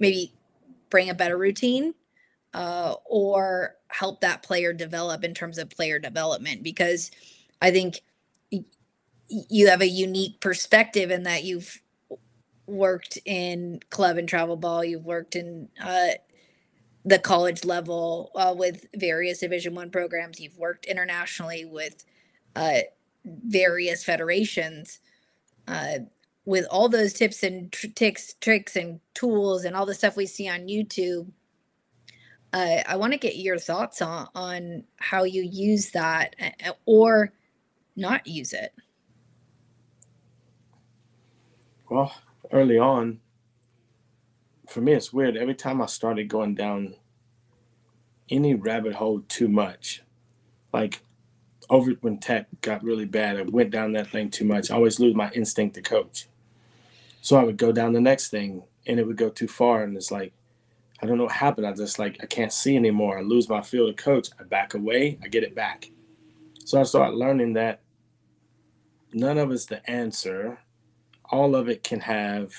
maybe 0.01 0.33
bring 0.89 1.11
a 1.11 1.15
better 1.15 1.39
routine 1.39 1.95
uh, 2.55 2.95
or 3.05 3.77
help 3.89 4.21
that 4.21 4.43
player 4.43 4.73
develop 4.73 5.23
in 5.23 5.35
terms 5.35 5.59
of 5.59 5.71
player 5.71 5.99
development? 5.99 6.63
Because 6.63 7.11
I 7.63 7.71
think 7.71 8.01
you 9.29 9.69
have 9.69 9.81
a 9.81 9.89
unique 9.89 10.41
perspective 10.41 11.11
in 11.11 11.23
that 11.23 11.45
you've 11.45 11.81
worked 12.67 13.19
in 13.25 13.81
club 13.91 14.17
and 14.17 14.29
travel 14.29 14.57
ball, 14.57 14.85
you've 14.85 15.05
worked 15.05 15.37
in 15.37 15.69
uh, 15.83 16.09
the 17.05 17.19
college 17.19 17.65
level 17.65 18.31
uh, 18.35 18.55
with 18.57 18.87
various 18.95 19.39
division 19.39 19.75
one 19.75 19.91
programs 19.91 20.41
you've 20.41 20.59
worked 20.59 20.87
internationally 20.87 21.65
with 21.65 22.05
uh, 22.57 22.81
various 23.25 24.05
federations 24.05 25.01
uh, 25.69 25.99
with 26.45 26.67
all 26.71 26.89
those 26.89 27.13
tips 27.13 27.43
and 27.43 27.71
tr- 27.73 27.89
tricks 27.95 28.35
tricks 28.41 28.77
and 28.77 29.01
tools 29.15 29.65
and 29.65 29.77
all 29.77 29.87
the 29.87 29.95
stuff 29.95 30.17
we 30.17 30.27
see 30.27 30.49
on 30.49 30.69
youtube 30.69 31.31
uh, 32.53 32.79
i 32.89 32.97
want 32.97 33.13
to 33.13 33.19
get 33.19 33.37
your 33.37 33.59
thoughts 33.59 34.03
on, 34.03 34.27
on 34.35 34.85
how 34.97 35.25
you 35.25 35.43
use 35.43 35.91
that 35.91 36.35
or 36.87 37.33
not 37.97 38.27
use 38.27 38.53
it 38.53 38.73
well 41.89 42.15
early 42.53 42.79
on 42.79 43.21
for 44.71 44.81
me, 44.81 44.93
it's 44.93 45.13
weird. 45.13 45.37
Every 45.37 45.55
time 45.55 45.83
I 45.83 45.87
started 45.87 46.29
going 46.29 46.55
down 46.55 46.95
any 48.31 48.55
rabbit 48.55 48.95
hole 48.95 49.21
too 49.29 49.49
much, 49.49 50.03
like 50.73 51.01
over 51.69 51.91
when 52.01 52.19
tech 52.19 52.47
got 52.61 52.85
really 52.85 53.05
bad, 53.05 53.37
I 53.37 53.43
went 53.43 53.71
down 53.71 53.93
that 53.93 54.11
thing 54.11 54.31
too 54.31 54.45
much. 54.45 54.71
I 54.71 54.77
always 54.77 55.01
lose 55.01 55.15
my 55.15 55.31
instinct 55.33 55.75
to 55.75 55.83
coach. 55.83 56.29
So 57.21 57.37
I 57.37 57.45
would 57.45 57.57
go 57.57 57.73
down 57.73 57.93
the 57.93 58.01
next 58.01 58.29
thing 58.29 58.63
and 58.87 58.99
it 58.99 59.07
would 59.07 59.17
go 59.17 59.29
too 59.29 59.49
far. 59.49 59.83
And 59.83 59.97
it's 59.97 60.11
like, 60.11 60.33
I 61.03 61.07
don't 61.07 61.19
know 61.19 61.25
what 61.25 61.33
happened. 61.33 61.67
I 61.67 61.73
just 61.73 61.99
like, 61.99 62.19
I 62.23 62.27
can't 62.27 62.53
see 62.53 62.77
anymore. 62.77 63.19
I 63.19 63.23
lose 63.23 63.49
my 63.49 63.63
field 63.63 63.91
of 63.91 63.97
coach. 63.97 64.29
I 64.39 64.45
back 64.45 64.75
away, 64.75 65.19
I 65.23 65.29
get 65.29 65.45
it 65.45 65.55
back. 65.55 65.91
So 66.65 66.81
I 66.81 66.85
started 66.85 67.17
learning 67.17 67.55
that 67.55 67.81
none 69.13 69.39
of 69.39 69.51
it's 69.51 69.67
the 69.67 69.89
answer. 69.91 70.59
All 71.31 71.55
of 71.55 71.69
it 71.69 71.83
can 71.83 72.01
have 72.01 72.53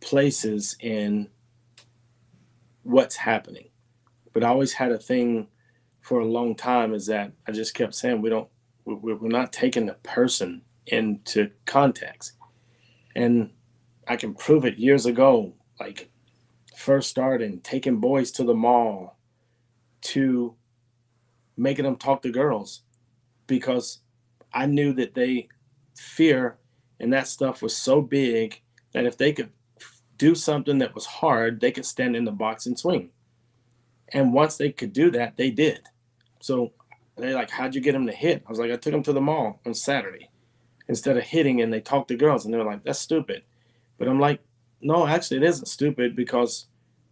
places 0.00 0.76
in 0.80 1.28
what's 2.82 3.16
happening. 3.16 3.68
But 4.32 4.44
I 4.44 4.48
always 4.48 4.72
had 4.72 4.92
a 4.92 4.98
thing 4.98 5.48
for 6.00 6.20
a 6.20 6.26
long 6.26 6.54
time 6.54 6.94
is 6.94 7.06
that 7.06 7.32
I 7.46 7.52
just 7.52 7.74
kept 7.74 7.94
saying 7.94 8.22
we 8.22 8.30
don't 8.30 8.48
we're 8.84 9.28
not 9.28 9.52
taking 9.52 9.84
the 9.84 9.94
person 9.94 10.62
into 10.86 11.50
context. 11.66 12.32
And 13.14 13.50
I 14.08 14.16
can 14.16 14.34
prove 14.34 14.64
it 14.64 14.78
years 14.78 15.06
ago, 15.06 15.54
like 15.78 16.10
first 16.76 17.10
starting, 17.10 17.60
taking 17.60 17.96
boys 17.98 18.30
to 18.32 18.44
the 18.44 18.54
mall 18.54 19.18
to 20.00 20.54
making 21.56 21.84
them 21.84 21.96
talk 21.96 22.22
to 22.22 22.30
girls 22.30 22.82
because 23.46 23.98
I 24.52 24.66
knew 24.66 24.92
that 24.94 25.14
they 25.14 25.48
fear 25.96 26.56
and 27.00 27.12
that 27.12 27.28
stuff 27.28 27.62
was 27.62 27.76
so 27.76 28.00
big 28.00 28.60
that 28.92 29.06
if 29.06 29.16
they 29.16 29.32
could 29.32 29.50
do 30.16 30.34
something 30.34 30.78
that 30.78 30.94
was 30.94 31.06
hard, 31.06 31.60
they 31.60 31.70
could 31.70 31.86
stand 31.86 32.16
in 32.16 32.24
the 32.24 32.32
box 32.32 32.66
and 32.66 32.78
swing. 32.78 33.10
And 34.12 34.32
once 34.32 34.56
they 34.56 34.72
could 34.72 34.92
do 34.92 35.10
that, 35.12 35.36
they 35.36 35.50
did. 35.50 35.80
So 36.40 36.72
they're 37.16 37.34
like, 37.34 37.50
How'd 37.50 37.74
you 37.74 37.80
get 37.80 37.92
them 37.92 38.06
to 38.06 38.12
hit? 38.12 38.42
I 38.46 38.50
was 38.50 38.58
like, 38.58 38.70
I 38.70 38.76
took 38.76 38.92
them 38.92 39.02
to 39.04 39.12
the 39.12 39.20
mall 39.20 39.60
on 39.66 39.74
Saturday 39.74 40.30
instead 40.88 41.16
of 41.16 41.24
hitting, 41.24 41.60
and 41.60 41.72
they 41.72 41.80
talked 41.80 42.08
to 42.08 42.16
girls, 42.16 42.44
and 42.44 42.54
they 42.54 42.58
were 42.58 42.64
like, 42.64 42.84
That's 42.84 42.98
stupid. 42.98 43.42
But 43.98 44.08
I'm 44.08 44.20
like, 44.20 44.40
No, 44.80 45.06
actually, 45.06 45.38
it 45.38 45.42
isn't 45.42 45.66
stupid 45.66 46.16
because 46.16 46.66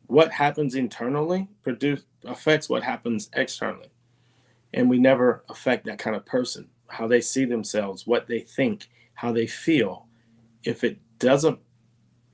what 0.06 0.30
happens 0.30 0.74
internally 0.74 1.48
produce 1.62 2.02
affects 2.24 2.68
what 2.68 2.82
happens 2.82 3.28
externally. 3.34 3.90
And 4.72 4.88
we 4.88 4.98
never 4.98 5.44
affect 5.48 5.86
that 5.86 5.98
kind 5.98 6.16
of 6.16 6.24
person, 6.26 6.68
how 6.88 7.06
they 7.08 7.20
see 7.20 7.44
themselves, 7.44 8.06
what 8.06 8.26
they 8.26 8.40
think, 8.40 8.88
how 9.14 9.32
they 9.32 9.46
feel. 9.46 10.06
If 10.64 10.84
it 10.84 10.98
doesn't 11.18 11.58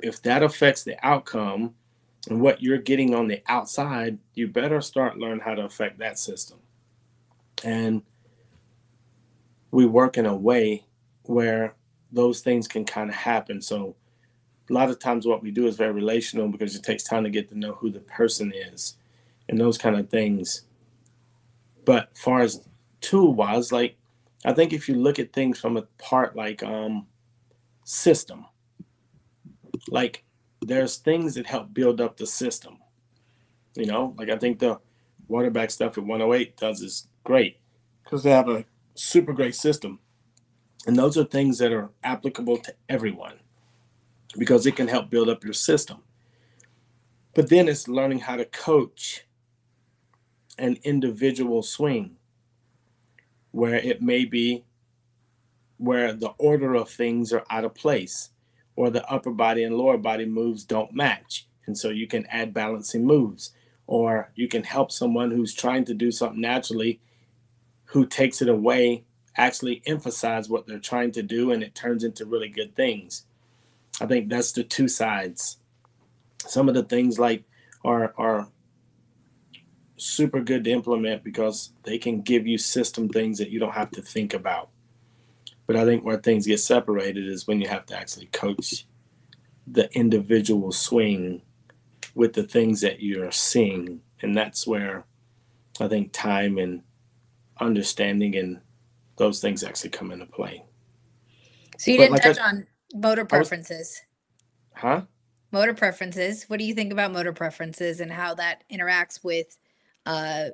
if 0.03 0.21
that 0.23 0.43
affects 0.43 0.83
the 0.83 0.97
outcome 1.07 1.75
and 2.29 2.41
what 2.41 2.63
you're 2.63 2.79
getting 2.79 3.15
on 3.15 3.29
the 3.29 3.43
outside, 3.49 4.19
you 4.35 4.49
better 4.49 4.81
start 4.81 5.19
learning 5.19 5.41
how 5.41 5.55
to 5.55 5.63
affect 5.65 5.99
that 5.99 6.19
system. 6.19 6.59
And 7.65 8.03
we 9.71 9.87
work 9.87 10.19
in 10.19 10.27
a 10.27 10.35
way 10.35 10.85
where 11.23 11.77
those 12.11 12.41
things 12.41 12.69
can 12.69 12.85
kind 12.85 13.09
of 13.09 13.17
happen. 13.17 13.63
So 13.63 13.97
a 14.73 14.75
lot 14.75 14.89
of 14.89 14.99
times 14.99 15.27
what 15.27 15.43
we 15.43 15.51
do 15.51 15.67
is 15.67 15.77
very 15.77 15.93
relational 15.93 16.49
because 16.49 16.75
it 16.75 16.83
takes 16.83 17.03
time 17.03 17.25
to 17.25 17.31
get 17.31 17.51
to 17.51 17.59
know 17.59 17.75
who 17.75 17.91
the 17.91 18.01
person 18.01 18.53
is. 18.55 18.97
and 19.49 19.61
those 19.61 19.77
kind 19.77 19.97
of 19.97 20.09
things. 20.09 20.63
But 21.85 22.17
far 22.17 22.41
as 22.41 22.67
tool 23.01 23.35
wise, 23.35 23.71
like 23.71 23.97
I 24.47 24.55
think 24.55 24.73
if 24.73 24.89
you 24.89 24.95
look 24.95 25.19
at 25.19 25.33
things 25.33 25.61
from 25.61 25.77
a 25.77 25.83
part 25.99 26.35
like 26.35 26.63
um 26.63 27.07
system, 27.85 28.47
like 29.89 30.25
there's 30.63 30.97
things 30.97 31.35
that 31.35 31.47
help 31.47 31.75
build 31.75 32.01
up 32.01 32.17
the 32.17 32.27
system. 32.27 32.79
You 33.75 33.87
know, 33.87 34.15
like 34.17 34.31
I 34.31 34.39
think 34.39 34.59
the 34.59 34.81
water 35.29 35.51
bag 35.51 35.71
stuff 35.71 35.99
at 35.99 36.05
108 36.05 36.57
does 36.57 36.81
is 36.81 37.09
great 37.25 37.59
because 38.05 38.23
they 38.23 38.31
have 38.31 38.49
a 38.49 38.65
super 38.95 39.35
great 39.35 39.55
system. 39.55 39.99
And 40.87 40.97
those 40.97 41.19
are 41.19 41.25
things 41.25 41.59
that 41.59 41.73
are 41.73 41.91
applicable 42.05 42.59
to 42.59 42.75
everyone 42.89 43.42
because 44.37 44.67
it 44.67 44.77
can 44.77 44.89
help 44.89 45.11
build 45.11 45.29
up 45.29 45.45
your 45.45 45.53
system. 45.53 45.99
But 47.35 47.49
then 47.49 47.69
it's 47.69 47.89
learning 47.89 48.21
how 48.21 48.37
to 48.37 48.45
coach 48.45 49.27
an 50.59 50.79
individual 50.83 51.63
swing 51.63 52.17
where 53.51 53.77
it 53.77 54.03
may 54.03 54.25
be 54.25 54.65
where 55.79 56.13
the 56.13 56.31
order 56.39 56.75
of 56.75 56.89
things 56.89 57.33
are 57.33 57.45
out 57.51 57.65
of 57.65 57.75
place 57.75 58.31
or 58.77 58.91
the 58.91 59.05
upper 59.11 59.31
body 59.31 59.65
and 59.65 59.77
lower 59.77 59.99
body 59.99 60.25
moves 60.25 60.65
don't 60.65 60.93
match. 60.95 61.49
And 61.67 61.77
so 61.77 61.91
you 61.91 62.07
can 62.07 62.27
add 62.27 62.55
balancing 62.55 63.05
moves 63.05 63.53
or 63.87 64.31
you 64.35 64.49
can 64.49 64.63
help 64.63 64.93
someone 64.93 65.31
who's 65.31 65.55
trying 65.55 65.85
to 65.87 65.95
do 65.95 66.11
something 66.11 66.41
naturally 66.41 67.01
who 67.87 68.07
takes 68.07 68.41
it 68.41 68.49
away 68.49 69.05
actually 69.37 69.83
emphasize 69.87 70.49
what 70.49 70.67
they're 70.67 70.79
trying 70.79 71.11
to 71.13 71.23
do 71.23 71.51
and 71.51 71.63
it 71.63 71.75
turns 71.75 72.05
into 72.05 72.27
really 72.27 72.49
good 72.49 72.75
things. 72.75 73.25
I 74.01 74.07
think 74.07 74.29
that's 74.29 74.53
the 74.53 74.65
two 74.65 74.89
sides. 74.89 75.59
Some 76.47 76.69
of 76.69 76.75
the 76.75 76.83
things 76.83 77.19
like 77.19 77.45
are 77.85 78.15
are 78.17 78.49
super 79.97 80.41
good 80.41 80.65
to 80.65 80.71
implement 80.71 81.23
because 81.23 81.73
they 81.85 81.99
can 81.99 82.23
give 82.23 82.47
you 82.47 82.59
system 82.59 83.09
things 83.09 83.39
that 83.39 83.51
you 83.51 83.61
don't 83.61 83.75
have 83.75 83.91
to 83.93 84.03
think 84.03 84.35
about. 84.35 84.71
But 85.67 85.77
I 85.77 85.85
think 85.85 86.05
where 86.05 86.17
things 86.17 86.47
get 86.47 86.59
separated 86.61 87.27
is 87.29 87.47
when 87.47 87.61
you 87.61 87.69
have 87.69 87.87
to 87.87 87.97
actually 87.97 88.27
coach 88.27 88.87
the 89.67 89.89
individual 89.97 90.73
swing 90.73 91.43
with 92.15 92.33
the 92.33 92.43
things 92.43 92.81
that 92.81 93.01
you're 93.01 93.31
seeing. 93.31 94.01
And 94.23 94.37
that's 94.37 94.67
where 94.67 95.05
I 95.81 95.89
think 95.89 96.13
time 96.13 96.59
and 96.59 96.83
understanding 97.61 98.37
and 98.37 98.61
those 99.17 99.41
things 99.41 99.63
actually 99.63 99.91
come 99.91 100.11
into 100.11 100.27
play. 100.27 100.65
So 101.79 101.93
you 101.93 101.97
But 101.99 102.03
didn't 102.05 102.13
like 102.13 102.27
I- 102.27 102.33
touch 102.33 102.39
on 102.41 102.67
motor 102.95 103.23
I 103.23 103.39
was- 103.39 103.49
preferences. 103.49 104.03
Huh? 104.75 105.03
motor 105.53 105.75
preferences. 105.75 106.45
What 106.49 106.59
do 106.59 106.65
you 106.65 106.75
think 106.75 106.93
about 106.93 107.13
motor 107.13 107.33
preferences 107.33 108.01
and 108.01 108.11
how 108.11 108.35
that 108.37 108.65
interacts 108.73 109.23
with 109.23 109.59
uh, 110.07 110.47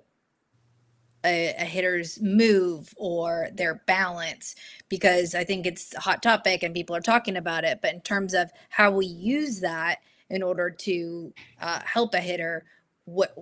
a, 1.24 1.54
a 1.56 1.64
hitter's 1.64 2.20
move 2.20 2.92
or 2.96 3.48
their 3.54 3.76
balance? 3.86 4.56
Because 4.88 5.36
I 5.36 5.44
think 5.44 5.66
it's 5.66 5.94
a 5.94 6.00
hot 6.00 6.20
topic 6.22 6.64
and 6.64 6.74
people 6.74 6.96
are 6.96 7.00
talking 7.00 7.36
about 7.36 7.64
it. 7.64 7.78
But 7.80 7.94
in 7.94 8.00
terms 8.00 8.34
of 8.34 8.50
how 8.70 8.90
we 8.90 9.06
use 9.06 9.60
that 9.60 9.98
in 10.30 10.42
order 10.42 10.68
to 10.68 11.32
uh, 11.62 11.80
help 11.84 12.14
a 12.14 12.20
hitter, 12.20 12.64
what 13.04 13.34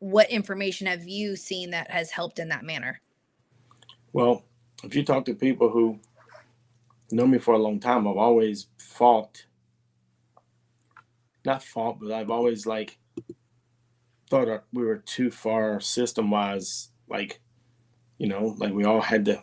what 0.00 0.28
information 0.30 0.86
have 0.86 1.08
you 1.08 1.34
seen 1.36 1.70
that 1.70 1.90
has 1.90 2.10
helped 2.10 2.38
in 2.38 2.48
that 2.48 2.64
manner? 2.64 3.00
Well, 4.12 4.42
if 4.82 4.94
you 4.94 5.02
talk 5.02 5.24
to 5.26 5.34
people 5.34 5.70
who 5.70 5.98
know 7.14 7.26
me 7.26 7.38
for 7.38 7.54
a 7.54 7.58
long 7.58 7.80
time, 7.80 8.06
I've 8.06 8.16
always 8.16 8.66
fought, 8.78 9.46
not 11.44 11.62
fought, 11.62 12.00
but 12.00 12.12
I've 12.12 12.30
always 12.30 12.66
like 12.66 12.98
thought 14.30 14.64
we 14.72 14.84
were 14.84 14.98
too 14.98 15.30
far 15.30 15.80
system 15.80 16.30
wise. 16.30 16.90
Like, 17.08 17.40
you 18.18 18.26
know, 18.26 18.54
like 18.58 18.72
we 18.72 18.84
all 18.84 19.00
had 19.00 19.24
to 19.26 19.42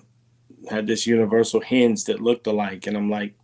had 0.69 0.85
this 0.85 1.07
universal 1.07 1.59
hinge 1.59 2.03
that 2.05 2.21
looked 2.21 2.47
alike, 2.47 2.87
and 2.87 2.97
I'm 2.97 3.09
like, 3.09 3.35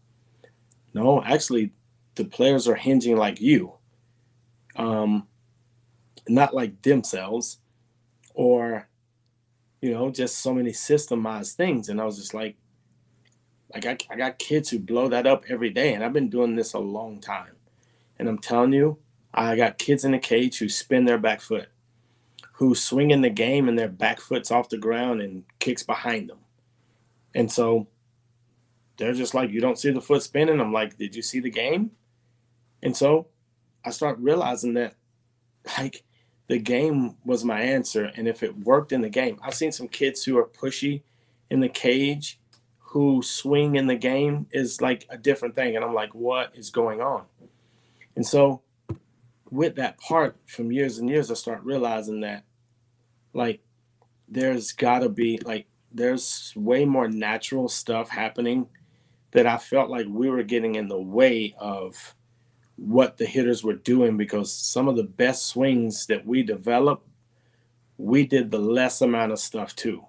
no, 0.94 1.24
actually, 1.24 1.72
the 2.16 2.26
players 2.26 2.68
are 2.68 2.76
hinging 2.76 3.18
like 3.18 3.40
you, 3.40 3.74
um, 4.76 5.28
not 6.28 6.54
like 6.54 6.82
themselves, 6.82 7.60
or 8.34 8.88
you 9.82 9.92
know, 9.92 10.10
just 10.10 10.40
so 10.40 10.54
many 10.54 10.72
systemized 10.72 11.54
things. 11.54 11.90
And 11.90 12.02
I 12.02 12.06
was 12.06 12.18
just 12.18 12.34
like, 12.34 12.58
like 13.74 13.86
I, 13.86 13.98
I 14.10 14.16
got 14.16 14.40
kids 14.40 14.70
who 14.70 14.80
blow 14.80 15.08
that 15.10 15.28
up 15.28 15.46
every 15.50 15.70
day, 15.70 15.94
and 15.94 16.04
I've 16.04 16.14
been 16.14 16.30
doing 16.30 16.56
this 16.56 16.74
a 16.74 16.80
long 16.80 17.20
time. 17.20 17.56
And 18.20 18.28
I'm 18.28 18.40
telling 18.40 18.74
you, 18.74 18.98
I 19.34 19.56
got 19.56 19.78
kids 19.78 20.04
in 20.04 20.12
the 20.12 20.20
cage 20.20 20.58
who 20.58 20.70
spin 20.70 21.06
their 21.06 21.18
back 21.18 21.42
foot, 21.42 21.68
who 22.54 22.74
swing 22.74 23.12
in 23.12 23.22
the 23.22 23.30
game 23.30 23.70
and 23.70 23.78
their 23.78 23.90
back 23.90 24.20
foot's 24.20 24.50
off 24.50 24.70
the 24.70 24.78
ground 24.78 25.22
and 25.22 25.44
kicks 25.60 25.84
behind 25.84 26.30
them. 26.30 26.40
And 27.36 27.52
so 27.52 27.88
they're 28.98 29.14
just 29.14 29.36
like, 29.36 29.52
you 29.52 29.62
don't 29.62 29.78
see 29.78 29.92
the 29.92 30.02
foot 30.02 30.24
spinning. 30.24 30.60
I'm 30.60 30.74
like, 30.74 30.98
did 30.98 31.16
you 31.16 31.22
see 31.22 31.40
the 31.40 31.52
game? 31.52 31.92
And 32.82 32.98
so 32.98 33.28
I 33.86 33.92
start 33.92 34.18
realizing 34.18 34.74
that, 34.74 34.96
like, 35.78 36.04
the 36.48 36.58
game 36.58 37.18
was 37.24 37.44
my 37.44 37.62
answer. 37.62 38.12
And 38.16 38.28
if 38.28 38.42
it 38.42 38.58
worked 38.58 38.92
in 38.92 39.02
the 39.02 39.10
game, 39.10 39.38
I've 39.44 39.54
seen 39.54 39.72
some 39.72 39.88
kids 39.88 40.24
who 40.24 40.38
are 40.38 40.48
pushy 40.48 41.04
in 41.52 41.60
the 41.60 41.70
cage 41.70 42.40
who 42.88 43.22
swing 43.22 43.76
in 43.76 43.86
the 43.86 43.96
game 43.96 44.48
is 44.52 44.82
like 44.82 45.06
a 45.10 45.18
different 45.18 45.56
thing. 45.56 45.76
And 45.76 45.84
I'm 45.84 45.94
like, 45.94 46.16
what 46.16 46.56
is 46.56 46.70
going 46.70 47.02
on? 47.02 47.24
And 48.16 48.26
so 48.26 48.62
with 49.52 49.76
that 49.76 49.98
part 50.00 50.38
from 50.46 50.72
years 50.72 50.98
and 50.98 51.10
years, 51.10 51.30
I 51.30 51.34
start 51.34 51.64
realizing 51.64 52.22
that 52.22 52.44
like 53.34 53.62
there's 54.28 54.72
gotta 54.72 55.10
be 55.10 55.38
like 55.44 55.68
there's 55.92 56.54
way 56.56 56.86
more 56.86 57.08
natural 57.08 57.68
stuff 57.70 58.10
happening 58.10 58.68
that 59.32 59.46
I 59.46 59.58
felt 59.58 59.90
like 59.90 60.06
we 60.10 60.30
were 60.30 60.44
getting 60.44 60.76
in 60.76 60.88
the 60.88 61.00
way 61.00 61.56
of 61.60 62.16
what 62.78 63.18
the 63.18 63.26
hitters 63.26 63.64
were 63.64 63.74
doing 63.74 64.18
because 64.18 64.54
some 64.54 64.88
of 64.88 64.96
the 64.96 65.04
best 65.04 65.48
swings 65.48 66.06
that 66.08 66.26
we 66.26 66.44
developed, 66.44 67.08
we 67.98 68.26
did 68.26 68.52
the 68.52 68.60
less 68.60 69.02
amount 69.02 69.32
of 69.32 69.40
stuff 69.40 69.76
too. 69.76 70.06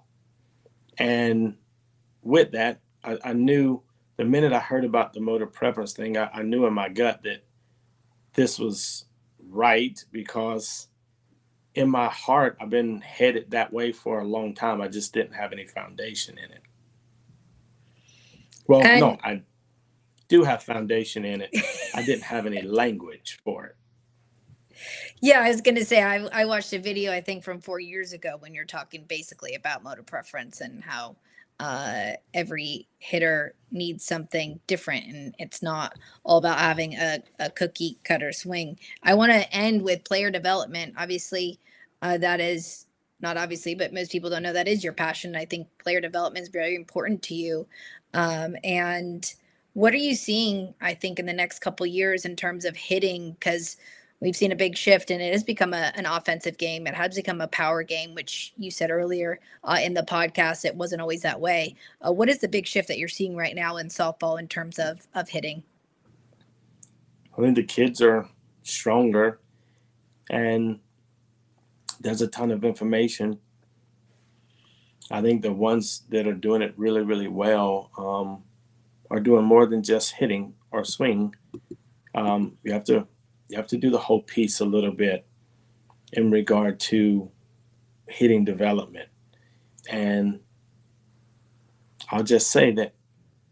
And 0.97 1.55
with 2.29 2.51
that, 2.51 2.79
I, 3.03 3.17
I 3.23 3.33
knew 3.33 3.81
the 4.17 4.25
minute 4.25 4.53
I 4.53 4.59
heard 4.59 4.85
about 4.85 5.13
the 5.13 5.19
motor 5.19 5.47
preference 5.47 5.93
thing, 5.93 6.17
I, 6.17 6.29
I 6.33 6.41
knew 6.43 6.65
in 6.65 6.73
my 6.73 6.89
gut 6.89 7.23
that 7.23 7.43
this 8.33 8.59
was 8.59 9.05
right 9.49 10.03
because 10.11 10.87
in 11.75 11.89
my 11.89 12.07
heart, 12.07 12.57
I've 12.61 12.69
been 12.69 13.01
headed 13.01 13.51
that 13.51 13.71
way 13.73 13.91
for 13.91 14.19
a 14.19 14.25
long 14.25 14.53
time. 14.53 14.81
I 14.81 14.87
just 14.87 15.13
didn't 15.13 15.33
have 15.33 15.53
any 15.53 15.65
foundation 15.65 16.37
in 16.37 16.51
it. 16.51 16.61
Well, 18.67 18.81
no, 18.81 19.17
I 19.23 19.41
do 20.27 20.43
have 20.43 20.61
foundation 20.61 21.25
in 21.25 21.41
it. 21.41 21.49
I 21.95 22.03
didn't 22.03 22.23
have 22.23 22.45
any 22.45 22.61
language 22.61 23.39
for 23.43 23.65
it. 23.65 23.75
Yeah, 25.21 25.41
I 25.41 25.49
was 25.49 25.59
gonna 25.59 25.83
say 25.83 26.01
I 26.01 26.25
I 26.27 26.45
watched 26.45 26.71
a 26.71 26.79
video 26.79 27.11
I 27.11 27.19
think 27.19 27.43
from 27.43 27.59
four 27.59 27.81
years 27.81 28.13
ago 28.13 28.37
when 28.39 28.53
you're 28.53 28.63
talking 28.63 29.03
basically 29.03 29.55
about 29.55 29.83
motor 29.83 30.03
preference 30.03 30.61
and 30.61 30.81
how 30.81 31.17
uh, 31.59 32.11
every 32.33 32.87
hitter 32.99 33.53
needs 33.71 34.03
something 34.03 34.59
different 34.67 35.05
and 35.05 35.35
it's 35.39 35.61
not 35.61 35.97
all 36.23 36.37
about 36.37 36.57
having 36.57 36.95
a, 36.95 37.21
a 37.39 37.49
cookie 37.49 37.97
cutter 38.03 38.31
swing. 38.31 38.79
I 39.03 39.13
want 39.13 39.31
to 39.31 39.53
end 39.53 39.81
with 39.83 40.03
player 40.03 40.31
development. 40.31 40.95
Obviously, 40.97 41.59
uh, 42.01 42.17
that 42.17 42.39
is 42.39 42.85
not 43.21 43.37
obviously, 43.37 43.75
but 43.75 43.93
most 43.93 44.11
people 44.11 44.29
don't 44.29 44.43
know 44.43 44.53
that 44.53 44.67
is 44.67 44.83
your 44.83 44.93
passion. 44.93 45.35
I 45.35 45.45
think 45.45 45.67
player 45.83 45.99
development 45.99 46.43
is 46.43 46.49
very 46.49 46.75
important 46.75 47.21
to 47.23 47.35
you. 47.35 47.67
Um, 48.13 48.55
and 48.63 49.31
what 49.73 49.93
are 49.93 49.97
you 49.97 50.15
seeing? 50.15 50.73
I 50.81 50.93
think 50.93 51.19
in 51.19 51.25
the 51.25 51.33
next 51.33 51.59
couple 51.59 51.85
years 51.85 52.25
in 52.25 52.35
terms 52.35 52.65
of 52.65 52.75
hitting 52.75 53.33
because 53.33 53.77
we've 54.21 54.35
seen 54.35 54.51
a 54.51 54.55
big 54.55 54.75
shift 54.75 55.11
and 55.11 55.21
it 55.21 55.31
has 55.31 55.43
become 55.43 55.73
a, 55.73 55.91
an 55.95 56.05
offensive 56.05 56.57
game 56.57 56.87
it 56.87 56.95
has 56.95 57.15
become 57.15 57.41
a 57.41 57.47
power 57.47 57.83
game 57.83 58.13
which 58.13 58.53
you 58.57 58.69
said 58.71 58.91
earlier 58.91 59.39
uh, 59.63 59.77
in 59.81 59.93
the 59.93 60.03
podcast 60.03 60.65
it 60.65 60.75
wasn't 60.75 61.01
always 61.01 61.21
that 61.21 61.39
way 61.39 61.75
uh, 62.05 62.11
what 62.11 62.29
is 62.29 62.39
the 62.39 62.47
big 62.47 62.65
shift 62.65 62.87
that 62.87 62.97
you're 62.97 63.07
seeing 63.07 63.35
right 63.35 63.55
now 63.55 63.77
in 63.77 63.87
softball 63.87 64.39
in 64.39 64.47
terms 64.47 64.79
of 64.79 65.07
of 65.15 65.29
hitting 65.29 65.63
I 67.37 67.41
think 67.41 67.55
the 67.55 67.63
kids 67.63 68.01
are 68.01 68.27
stronger 68.63 69.39
and 70.29 70.79
there's 72.01 72.21
a 72.21 72.27
ton 72.27 72.51
of 72.51 72.63
information. 72.63 73.39
I 75.11 75.21
think 75.21 75.41
the 75.41 75.53
ones 75.53 76.03
that 76.09 76.27
are 76.27 76.33
doing 76.33 76.61
it 76.61 76.73
really, 76.77 77.01
really 77.01 77.27
well 77.27 77.91
um, 77.97 78.43
are 79.09 79.19
doing 79.19 79.43
more 79.43 79.65
than 79.65 79.83
just 79.83 80.11
hitting 80.11 80.53
or 80.71 80.83
swing. 80.83 81.35
Um, 82.13 82.57
you 82.63 82.73
have 82.73 82.83
to 82.85 83.07
you 83.49 83.57
have 83.57 83.67
to 83.67 83.77
do 83.77 83.89
the 83.89 83.97
whole 83.97 84.21
piece 84.21 84.59
a 84.59 84.65
little 84.65 84.91
bit 84.91 85.25
in 86.13 86.31
regard 86.31 86.79
to 86.79 87.29
hitting 88.07 88.45
development. 88.45 89.09
And 89.89 90.39
I'll 92.11 92.23
just 92.23 92.51
say 92.51 92.71
that, 92.73 92.93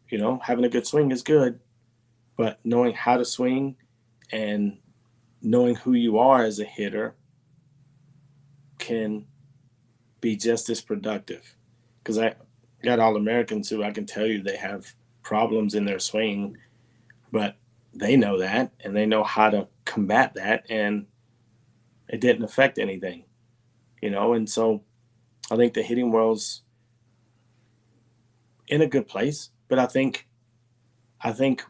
you 0.09 0.19
know, 0.19 0.39
having 0.43 0.65
a 0.65 0.69
good 0.69 0.87
swing 0.87 1.11
is 1.11 1.23
good, 1.23 1.59
but 2.37 2.59
knowing 2.63 2.93
how 2.93 3.17
to 3.17 3.25
swing 3.25 3.75
and 4.31 4.77
knowing 5.41 5.75
who 5.75 5.93
you 5.93 6.19
are 6.19 6.43
as 6.43 6.59
a 6.59 6.65
hitter 6.65 7.15
can 8.77 9.25
be 10.21 10.35
just 10.35 10.69
as 10.69 10.81
productive. 10.81 11.55
Because 11.99 12.19
I 12.19 12.35
got 12.83 12.99
all 12.99 13.15
Americans 13.15 13.69
who 13.69 13.83
I 13.83 13.91
can 13.91 14.05
tell 14.05 14.25
you 14.25 14.41
they 14.41 14.57
have 14.57 14.93
problems 15.23 15.73
in 15.73 15.85
their 15.85 15.99
swing, 15.99 16.55
but 17.31 17.55
they 17.93 18.15
know 18.15 18.37
that 18.39 18.71
and 18.83 18.95
they 18.95 19.05
know 19.05 19.23
how 19.23 19.49
to 19.49 19.67
combat 19.97 20.35
that, 20.35 20.63
and 20.69 21.07
it 22.07 22.21
didn't 22.21 22.43
affect 22.43 22.77
anything, 22.77 23.25
you 23.99 24.11
know. 24.11 24.33
And 24.33 24.47
so 24.47 24.83
I 25.49 25.55
think 25.55 25.73
the 25.73 25.81
hitting 25.81 26.11
world's 26.11 26.61
in 28.67 28.81
a 28.81 28.87
good 28.87 29.07
place, 29.07 29.49
but 29.67 29.79
I 29.79 29.87
think 29.87 30.27
I 31.21 31.31
think 31.31 31.63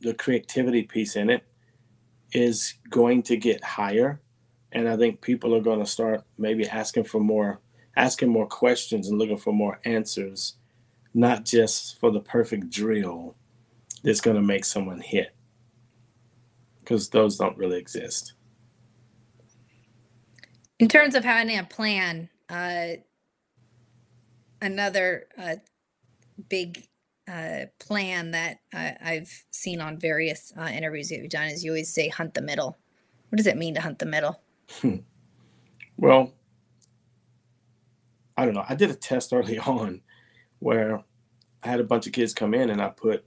the 0.00 0.14
creativity 0.14 0.84
piece 0.84 1.16
in 1.16 1.30
it 1.30 1.42
is 2.30 2.74
going 2.90 3.22
to 3.22 3.36
get 3.36 3.62
higher 3.62 4.20
and 4.72 4.88
i 4.88 4.96
think 4.96 5.20
people 5.20 5.54
are 5.54 5.60
going 5.60 5.78
to 5.78 5.86
start 5.86 6.22
maybe 6.36 6.68
asking 6.68 7.04
for 7.04 7.20
more 7.20 7.60
asking 7.96 8.28
more 8.28 8.46
questions 8.46 9.08
and 9.08 9.18
looking 9.18 9.38
for 9.38 9.52
more 9.52 9.80
answers 9.84 10.56
not 11.14 11.44
just 11.44 11.98
for 12.00 12.10
the 12.10 12.20
perfect 12.20 12.68
drill 12.68 13.36
that's 14.02 14.20
going 14.20 14.36
to 14.36 14.42
make 14.42 14.64
someone 14.64 15.00
hit 15.00 15.34
because 16.84 17.08
those 17.10 17.36
don't 17.36 17.56
really 17.56 17.78
exist 17.78 18.34
in 20.78 20.88
terms 20.88 21.14
of 21.14 21.24
having 21.24 21.58
a 21.58 21.64
plan 21.64 22.28
uh, 22.48 22.94
another 24.64 25.26
uh, 25.38 25.56
big 26.48 26.88
uh, 27.30 27.66
plan 27.78 28.32
that 28.32 28.58
I've 28.72 29.44
seen 29.50 29.80
on 29.80 29.98
various 29.98 30.52
uh, 30.58 30.68
interviews 30.72 31.08
that 31.08 31.18
you've 31.18 31.30
done 31.30 31.48
is 31.48 31.64
you 31.64 31.70
always 31.70 31.92
say 31.92 32.08
hunt 32.08 32.34
the 32.34 32.42
middle. 32.42 32.76
What 33.28 33.36
does 33.36 33.46
it 33.46 33.56
mean 33.56 33.74
to 33.74 33.80
hunt 33.80 33.98
the 33.98 34.06
middle? 34.06 34.40
Hmm. 34.80 34.96
Well, 35.96 36.32
I 38.36 38.44
don't 38.44 38.54
know. 38.54 38.64
I 38.68 38.74
did 38.74 38.90
a 38.90 38.94
test 38.94 39.32
early 39.32 39.58
on 39.66 40.02
where 40.58 41.02
I 41.62 41.68
had 41.68 41.80
a 41.80 41.84
bunch 41.84 42.06
of 42.06 42.12
kids 42.12 42.34
come 42.34 42.54
in 42.54 42.70
and 42.70 42.82
I 42.82 42.88
put 42.88 43.24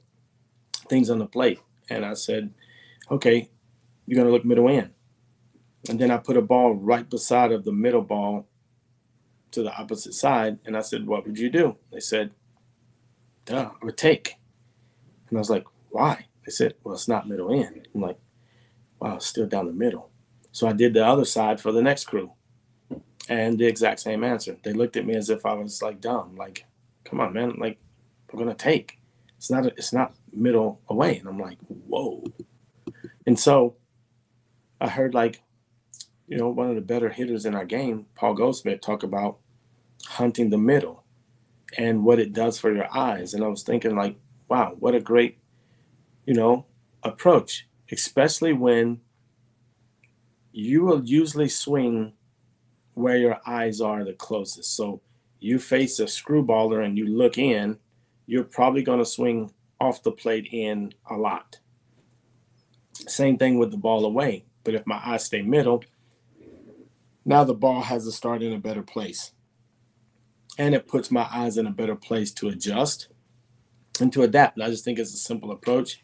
things 0.90 1.10
on 1.10 1.20
the 1.20 1.26
plate 1.26 1.60
and 1.90 2.06
I 2.06 2.14
said, 2.14 2.54
okay, 3.12 3.50
you're 4.06 4.24
to 4.24 4.32
look 4.32 4.46
middle 4.46 4.68
in. 4.68 4.92
And 5.90 6.00
then 6.00 6.12
I 6.12 6.18
put 6.18 6.38
a 6.38 6.42
ball 6.42 6.74
right 6.74 7.10
beside 7.10 7.52
of 7.52 7.64
the 7.64 7.72
middle 7.72 8.02
ball 8.02 8.48
to 9.52 9.64
the 9.64 9.74
opposite 9.76 10.14
side. 10.14 10.60
And 10.66 10.76
I 10.76 10.82
said, 10.82 11.08
what 11.08 11.26
would 11.26 11.38
you 11.38 11.50
do? 11.50 11.78
They 11.92 12.00
said, 12.00 12.32
duh, 13.46 13.72
I 13.82 13.86
would 13.86 13.98
take. 13.98 14.36
And 15.30 15.38
I 15.38 15.40
was 15.40 15.50
like, 15.50 15.66
why? 15.90 16.26
They 16.46 16.52
said, 16.52 16.76
well, 16.84 16.96
it's 16.96 17.08
not 17.08 17.28
middle 17.28 17.52
in. 17.52 17.84
I'm 17.94 18.02
like, 18.02 18.18
wow, 19.00 19.16
it's 19.16 19.28
still 19.28 19.48
down 19.48 19.68
the 19.68 19.74
middle. 19.74 20.10
So 20.52 20.68
I 20.68 20.74
did 20.74 20.94
the 20.94 21.06
other 21.06 21.26
side 21.26 21.62
for 21.62 21.72
the 21.72 21.82
next 21.82 22.06
crew 22.06 22.32
and 23.30 23.58
the 23.60 23.66
exact 23.66 24.00
same 24.00 24.24
answer. 24.24 24.58
They 24.64 24.74
looked 24.74 24.98
at 24.98 25.06
me 25.06 25.16
as 25.16 25.30
if 25.30 25.46
I 25.46 25.54
was 25.54 25.82
like 25.82 26.02
dumb. 26.02 26.36
Like, 26.36 26.66
come 27.04 27.20
on, 27.20 27.34
man. 27.34 27.56
Like, 27.58 27.78
we're 28.32 28.40
gonna 28.40 28.56
take. 28.56 29.00
It's 29.38 29.52
not. 29.52 29.66
A, 29.66 29.70
it's 29.70 29.94
not 29.94 30.16
middle 30.34 30.82
away. 30.90 31.18
And 31.18 31.28
I'm 31.28 31.40
like, 31.40 31.60
whoa. 31.68 32.24
And 33.28 33.38
so, 33.38 33.76
I 34.80 34.88
heard 34.90 35.14
like, 35.14 35.44
you 36.28 36.38
know, 36.38 36.50
one 36.50 36.70
of 36.70 36.76
the 36.76 36.82
better 36.82 37.10
hitters 37.10 37.46
in 37.46 37.54
our 37.54 37.66
game, 37.66 38.06
Paul 38.16 38.34
Goldschmidt, 38.34 38.82
talk 38.82 39.04
about 39.04 39.38
hunting 40.06 40.50
the 40.50 40.58
middle 40.58 41.04
and 41.78 42.06
what 42.06 42.20
it 42.20 42.32
does 42.34 42.58
for 42.58 42.74
your 42.74 42.88
eyes. 42.96 43.34
And 43.34 43.44
I 43.44 43.48
was 43.48 43.64
thinking, 43.64 43.96
like, 43.96 44.18
wow, 44.48 44.76
what 44.80 44.96
a 44.96 45.02
great, 45.02 45.40
you 46.26 46.34
know, 46.34 46.66
approach, 47.04 47.68
especially 47.92 48.54
when 48.54 49.02
you 50.54 50.86
will 50.86 51.04
usually 51.04 51.50
swing 51.50 52.14
where 52.94 53.18
your 53.18 53.40
eyes 53.46 53.82
are 53.82 54.04
the 54.04 54.14
closest. 54.14 54.76
So 54.76 55.02
you 55.40 55.60
face 55.60 56.00
a 56.00 56.06
screwballer 56.06 56.84
and 56.84 56.98
you 56.98 57.06
look 57.08 57.38
in, 57.38 57.78
you're 58.26 58.44
probably 58.44 58.84
going 58.84 59.00
to 59.00 59.06
swing 59.06 59.52
off 59.80 60.02
the 60.02 60.12
plate 60.12 60.48
in 60.52 60.94
a 61.10 61.16
lot. 61.16 61.60
Same 63.08 63.38
thing 63.38 63.58
with 63.58 63.72
the 63.72 63.78
ball 63.78 64.06
away. 64.06 64.46
But 64.64 64.76
if 64.76 64.86
my 64.86 65.02
eyes 65.04 65.26
stay 65.26 65.42
middle, 65.42 65.84
now 67.26 67.44
the 67.44 67.54
ball 67.54 67.82
has 67.82 68.06
to 68.06 68.12
start 68.12 68.44
in 68.44 68.54
a 68.54 68.60
better 68.60 68.84
place 68.84 69.32
and 70.58 70.74
it 70.74 70.88
puts 70.88 71.12
my 71.12 71.28
eyes 71.32 71.58
in 71.58 71.68
a 71.68 71.72
better 71.72 71.96
place 71.96 72.32
to 72.32 72.50
adjust 72.50 73.10
and 74.00 74.12
to 74.14 74.24
adapt. 74.24 74.58
And 74.58 74.64
I 74.64 74.70
just 74.70 74.84
think 74.84 75.00
it's 75.00 75.14
a 75.14 75.18
simple 75.18 75.52
approach, 75.52 76.04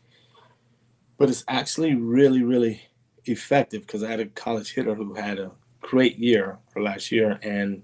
but 1.17 1.29
it's 1.29 1.43
actually 1.47 1.95
really, 1.95 2.43
really 2.43 2.81
effective 3.25 3.81
because 3.81 4.03
I 4.03 4.11
had 4.11 4.19
a 4.19 4.25
college 4.27 4.73
hitter 4.73 4.93
who 4.93 5.13
had 5.15 5.39
a 5.39 5.51
great 5.81 6.17
year 6.17 6.59
for 6.71 6.81
last 6.81 7.11
year, 7.11 7.39
and 7.41 7.83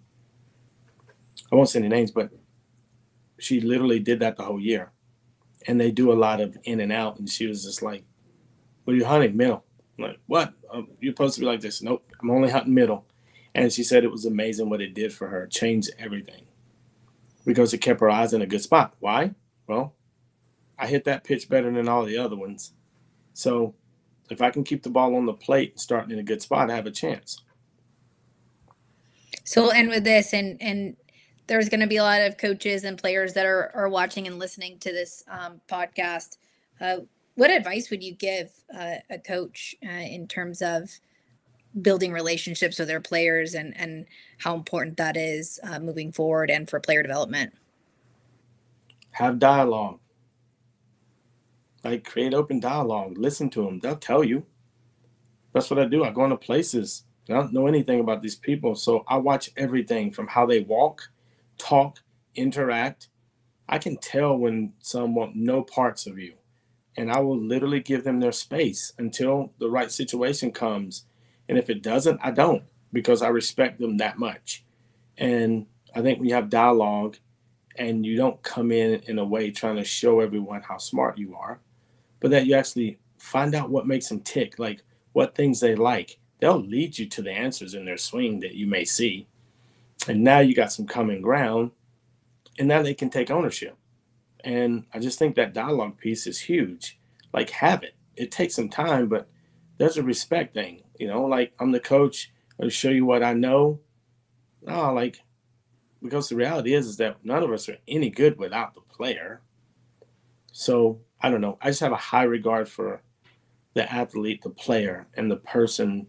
I 1.51 1.55
won't 1.55 1.69
say 1.69 1.79
any 1.79 1.89
names, 1.89 2.12
but 2.12 2.29
she 3.39 3.62
literally 3.62 3.99
did 3.99 4.19
that 4.19 4.38
the 4.38 4.43
whole 4.43 4.60
year. 4.60 4.91
And 5.67 5.79
they 5.79 5.91
do 5.91 6.12
a 6.12 6.13
lot 6.13 6.39
of 6.39 6.58
in 6.63 6.79
and 6.79 6.91
out, 6.91 7.19
and 7.19 7.29
she 7.29 7.47
was 7.47 7.63
just 7.63 7.82
like, 7.82 8.03
"What 8.89 8.95
are 8.95 8.97
you 8.97 9.06
hunting? 9.06 9.38
Middle." 9.38 9.63
I'm 9.99 10.06
like, 10.06 10.19
"What? 10.25 10.52
Um, 10.73 10.88
you're 10.99 11.12
supposed 11.12 11.36
to 11.36 11.41
be 11.41 11.45
like 11.45 11.62
this?" 11.62 11.84
Nope, 11.84 12.04
I'm 12.19 12.32
only 12.32 12.49
hunting 12.49 12.73
middle. 12.73 13.06
And 13.54 13.71
she 13.71 13.84
said 13.84 14.04
it 14.04 14.10
was 14.10 14.25
amazing 14.25 14.67
what 14.67 14.82
it 14.82 14.95
did 14.95 15.13
for 15.13 15.28
her, 15.28 15.45
changed 15.45 15.91
everything 15.99 16.47
because 17.45 17.71
it 17.71 17.82
kept 17.82 17.99
her 17.99 18.10
eyes 18.10 18.34
in 18.34 18.41
a 18.41 18.47
good 18.47 18.63
spot. 18.63 18.95
Why? 18.97 19.36
Well, 19.67 19.93
I 20.80 20.88
hit 20.88 21.04
that 21.04 21.23
pitch 21.23 21.49
better 21.49 21.71
than 21.71 21.88
all 21.88 22.04
the 22.04 22.17
other 22.17 22.36
ones. 22.36 22.73
So 23.36 23.75
if 24.32 24.41
I 24.41 24.49
can 24.49 24.63
keep 24.63 24.82
the 24.82 24.89
ball 24.89 25.15
on 25.15 25.28
the 25.28 25.34
plate 25.34 25.73
and 25.73 25.80
start 25.80 26.12
in 26.12 26.17
a 26.17 26.23
good 26.23 26.41
spot, 26.41 26.71
I 26.71 26.75
have 26.75 26.88
a 26.88 26.91
chance. 26.91 27.43
So 29.43 29.62
we'll 29.62 29.71
end 29.73 29.89
with 29.89 30.04
this 30.04 30.34
and 30.34 30.60
and 30.60 30.97
there's 31.45 31.69
going 31.69 31.82
to 31.82 31.88
be 31.88 31.97
a 31.97 32.04
lot 32.04 32.21
of 32.21 32.38
coaches 32.38 32.84
and 32.86 32.97
players 32.97 33.34
that 33.36 33.45
are, 33.45 33.71
are 33.75 33.88
watching 33.88 34.25
and 34.25 34.39
listening 34.39 34.80
to 34.80 34.91
this 34.91 35.23
um, 35.28 35.62
podcast. 35.67 36.38
Uh, 36.82 37.02
what 37.39 37.52
advice 37.52 37.89
would 37.89 38.04
you 38.04 38.13
give 38.13 38.52
uh, 38.78 38.95
a 39.10 39.17
coach 39.17 39.73
uh, 39.86 39.89
in 39.89 40.28
terms 40.28 40.62
of 40.62 40.89
building 41.82 42.12
relationships 42.12 42.78
with 42.78 42.89
their 42.89 42.99
players 42.99 43.54
and 43.54 43.78
and 43.78 44.06
how 44.39 44.56
important 44.56 44.97
that 44.97 45.15
is 45.15 45.58
uh, 45.63 45.80
moving 45.80 46.12
forward 46.12 46.52
and 46.52 46.69
for 46.69 46.82
player 46.82 47.02
development? 47.02 47.54
Have 49.12 49.39
dialogue. 49.39 49.99
Like 51.86 52.04
create 52.04 52.34
open 52.34 52.60
dialogue. 52.60 53.17
Listen 53.17 53.49
to 53.52 53.63
them 53.63 53.80
they'll 53.80 53.95
tell 53.95 54.21
you. 54.23 54.45
That's 55.54 55.69
what 55.69 55.80
i 55.80 55.86
do. 55.86 56.04
I 56.04 56.12
go 56.12 56.25
into 56.25 56.36
places. 56.36 57.06
I 57.30 57.34
don't 57.34 57.54
know 57.54 57.67
anything 57.67 58.02
about 58.02 58.21
these 58.21 58.36
people 58.36 58.75
so 58.75 59.06
i 59.08 59.15
watch 59.15 59.52
everything 59.56 60.12
from 60.12 60.28
how 60.28 60.45
they 60.45 60.60
walk 60.60 61.08
talk 61.58 61.99
interact. 62.36 63.08
I 63.69 63.78
can 63.78 63.95
tell 63.95 64.36
when 64.36 64.73
someone 64.80 65.32
no 65.36 65.62
parts 65.62 66.06
of 66.06 66.19
you 66.19 66.34
and 66.97 67.12
i 67.12 67.19
will 67.19 67.39
literally 67.39 67.80
give 67.80 68.04
them 68.04 68.19
their 68.19 68.32
space 68.32 68.93
until 68.97 69.52
the 69.60 69.69
right 69.69 69.91
situation 69.91 70.52
comes 70.52 71.06
and 71.49 71.58
if 71.58 71.69
it 71.69 71.82
doesn't, 71.82 72.21
I 72.23 72.32
don't 72.32 72.63
because 72.93 73.21
I 73.21 73.28
respect 73.30 73.80
them 73.80 73.97
that 73.97 74.19
much. 74.19 74.63
And 75.17 75.65
I 75.95 76.02
think 76.02 76.19
when 76.19 76.30
you 76.30 76.36
have 76.36 76.49
dialogue 76.49 77.17
and 77.75 78.06
you 78.06 78.15
don't 78.15 78.41
come 78.43 78.71
in 78.71 79.02
in 79.08 79.17
a 79.19 79.25
way 79.25 79.52
trying 79.52 79.78
to 79.78 79.84
show 79.84 80.19
everyone 80.19 80.62
how 80.62 80.78
smart 80.78 81.17
you 81.17 81.36
are, 81.36 81.60
but 82.19 82.32
that 82.32 82.45
you 82.45 82.54
actually 82.54 82.99
find 83.17 83.56
out 83.56 83.71
what 83.71 83.88
makes 83.88 84.08
them 84.08 84.21
tick, 84.21 84.60
like 84.60 84.84
what 85.13 85.36
things 85.36 85.60
they 85.60 85.75
like, 85.75 86.19
they'll 86.39 86.62
lead 86.62 86.97
you 86.97 87.08
to 87.08 87.21
the 87.21 87.32
answers 87.32 87.73
in 87.73 87.84
their 87.84 87.97
swing 87.97 88.39
that 88.41 88.56
you 88.56 88.67
may 88.67 88.86
see. 88.86 89.27
And 90.08 90.23
now 90.23 90.40
you 90.40 90.54
got 90.56 90.71
some 90.71 90.85
common 90.85 91.21
ground, 91.21 91.71
and 92.60 92.67
now 92.67 92.81
they 92.81 92.94
can 92.94 93.10
take 93.10 93.31
ownership. 93.31 93.75
And 94.44 94.85
I 94.94 95.00
just 95.00 95.19
think 95.19 95.35
that 95.35 95.54
dialogue 95.54 95.98
piece 95.98 96.27
is 96.27 96.40
huge. 96.40 97.00
Like, 97.33 97.50
have 97.52 97.83
it. 97.83 97.96
It 98.15 98.31
takes 98.31 98.56
some 98.56 98.69
time, 98.69 99.08
but 99.08 99.27
there's 99.77 99.98
a 99.98 100.04
respect 100.04 100.54
thing. 100.54 100.83
You 101.00 101.08
know, 101.08 101.23
like 101.25 101.54
I'm 101.60 101.71
the 101.71 101.79
coach. 101.79 102.31
I'll 102.62 102.69
show 102.69 102.90
you 102.90 103.06
what 103.06 103.23
I 103.23 103.33
know. 103.33 103.79
No, 104.62 104.94
like 104.94 105.21
because 106.04 106.29
the 106.29 106.35
reality 106.35 106.73
is 106.73 106.87
is 106.87 106.98
that 106.98 107.17
none 107.23 107.44
of 107.44 107.52
us 107.52 107.67
are 107.69 107.77
any 107.87 108.10
good 108.10 108.37
without 108.37 108.75
the 108.75 108.81
player. 108.81 109.42
So 110.52 111.00
I 111.21 111.29
don't 111.29 111.42
know. 111.42 111.58
I 111.62 111.69
just 111.69 111.81
have 111.81 111.92
a 111.92 111.98
high 111.98 112.23
regard 112.23 112.69
for 112.69 113.02
the 113.73 113.92
athlete, 113.92 114.42
the 114.42 114.50
player, 114.50 115.08
and 115.15 115.31
the 115.31 115.37
person 115.37 116.08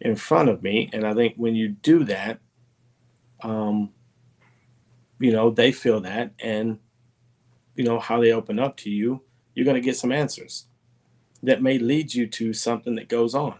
in 0.00 0.16
front 0.16 0.48
of 0.48 0.62
me. 0.62 0.88
And 0.92 1.06
I 1.06 1.14
think 1.14 1.34
when 1.36 1.54
you 1.54 1.68
do 1.68 2.04
that, 2.04 2.40
um, 3.42 3.90
you 5.18 5.32
know, 5.32 5.50
they 5.50 5.72
feel 5.72 6.00
that 6.00 6.32
and 6.38 6.78
you 7.80 7.86
know 7.86 7.98
how 7.98 8.20
they 8.20 8.32
open 8.32 8.58
up 8.58 8.76
to 8.76 8.90
you, 8.90 9.22
you're 9.54 9.64
gonna 9.64 9.80
get 9.80 9.96
some 9.96 10.12
answers 10.12 10.66
that 11.42 11.62
may 11.62 11.78
lead 11.78 12.12
you 12.12 12.26
to 12.26 12.52
something 12.52 12.94
that 12.94 13.08
goes 13.08 13.34
on. 13.34 13.58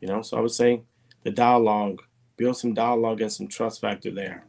You 0.00 0.06
know, 0.06 0.22
so 0.22 0.36
I 0.36 0.40
would 0.40 0.52
say 0.52 0.82
the 1.24 1.32
dialogue, 1.32 2.00
build 2.36 2.56
some 2.56 2.74
dialogue 2.74 3.20
and 3.20 3.32
some 3.32 3.48
trust 3.48 3.80
factor 3.80 4.12
there. 4.12 4.46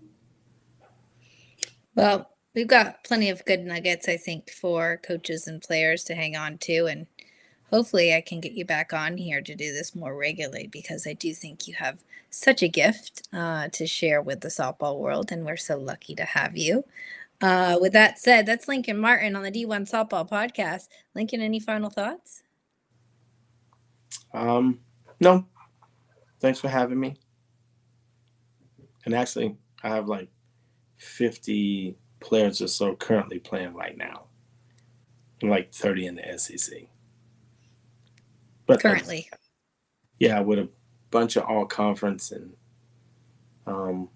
Well, 1.95 2.29
we've 2.53 2.67
got 2.67 3.03
plenty 3.03 3.31
of 3.31 3.43
good 3.43 3.61
nuggets, 3.61 4.07
I 4.07 4.17
think, 4.17 4.51
for 4.51 5.01
coaches 5.03 5.47
and 5.47 5.59
players 5.59 6.03
to 6.03 6.13
hang 6.13 6.35
on 6.35 6.59
to. 6.59 6.85
And 6.85 7.07
hopefully, 7.71 8.13
I 8.13 8.21
can 8.21 8.39
get 8.39 8.51
you 8.51 8.65
back 8.65 8.93
on 8.93 9.17
here 9.17 9.41
to 9.41 9.55
do 9.55 9.73
this 9.73 9.95
more 9.95 10.15
regularly 10.15 10.67
because 10.67 11.07
I 11.07 11.13
do 11.13 11.33
think 11.33 11.67
you 11.67 11.73
have 11.73 11.97
such 12.29 12.61
a 12.61 12.67
gift 12.67 13.27
uh, 13.33 13.69
to 13.69 13.87
share 13.87 14.21
with 14.21 14.41
the 14.41 14.49
softball 14.49 14.99
world, 14.99 15.31
and 15.31 15.43
we're 15.43 15.57
so 15.57 15.79
lucky 15.79 16.13
to 16.13 16.25
have 16.25 16.55
you. 16.55 16.83
Uh, 17.43 17.77
with 17.81 17.91
that 17.91 18.17
said, 18.17 18.45
that's 18.45 18.69
Lincoln 18.69 18.97
Martin 18.97 19.35
on 19.35 19.43
the 19.43 19.51
D1 19.51 19.91
Softball 19.91 20.27
Podcast. 20.27 20.87
Lincoln, 21.13 21.41
any 21.41 21.59
final 21.59 21.89
thoughts? 21.89 22.41
Um, 24.33 24.79
no. 25.19 25.45
Thanks 26.39 26.61
for 26.61 26.69
having 26.69 26.97
me. 26.97 27.17
And 29.03 29.13
actually, 29.13 29.57
I 29.83 29.89
have 29.89 30.07
like 30.07 30.29
50 30.95 31.97
players 32.21 32.61
or 32.61 32.67
so 32.67 32.95
currently 32.95 33.39
playing 33.39 33.73
right 33.73 33.97
now, 33.97 34.27
and 35.41 35.51
like 35.51 35.73
30 35.73 36.05
in 36.07 36.15
the 36.15 36.37
SEC. 36.37 36.83
But 38.67 38.81
currently, 38.81 39.29
yeah, 40.17 40.39
with 40.39 40.59
a 40.59 40.69
bunch 41.11 41.35
of 41.35 41.43
all 41.43 41.65
conference 41.65 42.31
and 42.31 42.53
um, 43.67 44.07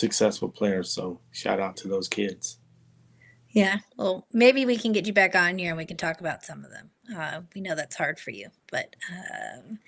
successful 0.00 0.48
players. 0.48 0.90
So 0.90 1.20
shout 1.30 1.60
out 1.60 1.76
to 1.78 1.88
those 1.88 2.08
kids. 2.08 2.58
Yeah, 3.50 3.78
well, 3.96 4.26
maybe 4.32 4.64
we 4.64 4.76
can 4.76 4.92
get 4.92 5.06
you 5.06 5.12
back 5.12 5.34
on 5.34 5.58
here 5.58 5.70
and 5.70 5.76
we 5.76 5.84
can 5.84 5.96
talk 5.96 6.20
about 6.20 6.44
some 6.44 6.64
of 6.64 6.70
them. 6.70 6.90
Uh, 7.16 7.40
we 7.54 7.60
know 7.60 7.74
that's 7.74 7.96
hard 7.96 8.18
for 8.18 8.30
you, 8.30 8.48
but 8.70 8.94
um, 9.10 9.78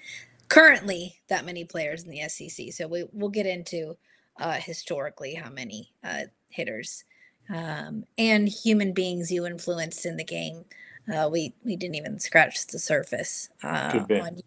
currently 0.48 1.20
that 1.28 1.46
many 1.46 1.64
players 1.64 2.02
in 2.02 2.10
the 2.10 2.28
SEC. 2.28 2.72
So 2.72 2.88
we 2.88 3.04
we'll 3.12 3.30
get 3.30 3.46
into 3.46 3.96
uh, 4.38 4.54
historically 4.54 5.34
how 5.34 5.50
many 5.50 5.92
uh, 6.02 6.22
hitters 6.48 7.04
um, 7.48 8.04
and 8.18 8.48
human 8.48 8.92
beings 8.92 9.30
you 9.30 9.46
influenced 9.46 10.06
in 10.06 10.16
the 10.16 10.24
game. 10.24 10.64
Uh, 11.12 11.28
we 11.30 11.54
we 11.64 11.76
didn't 11.76 11.96
even 11.96 12.18
scratch 12.18 12.66
the 12.66 12.78
surface 12.78 13.48
uh, 13.62 14.04
on 14.10 14.40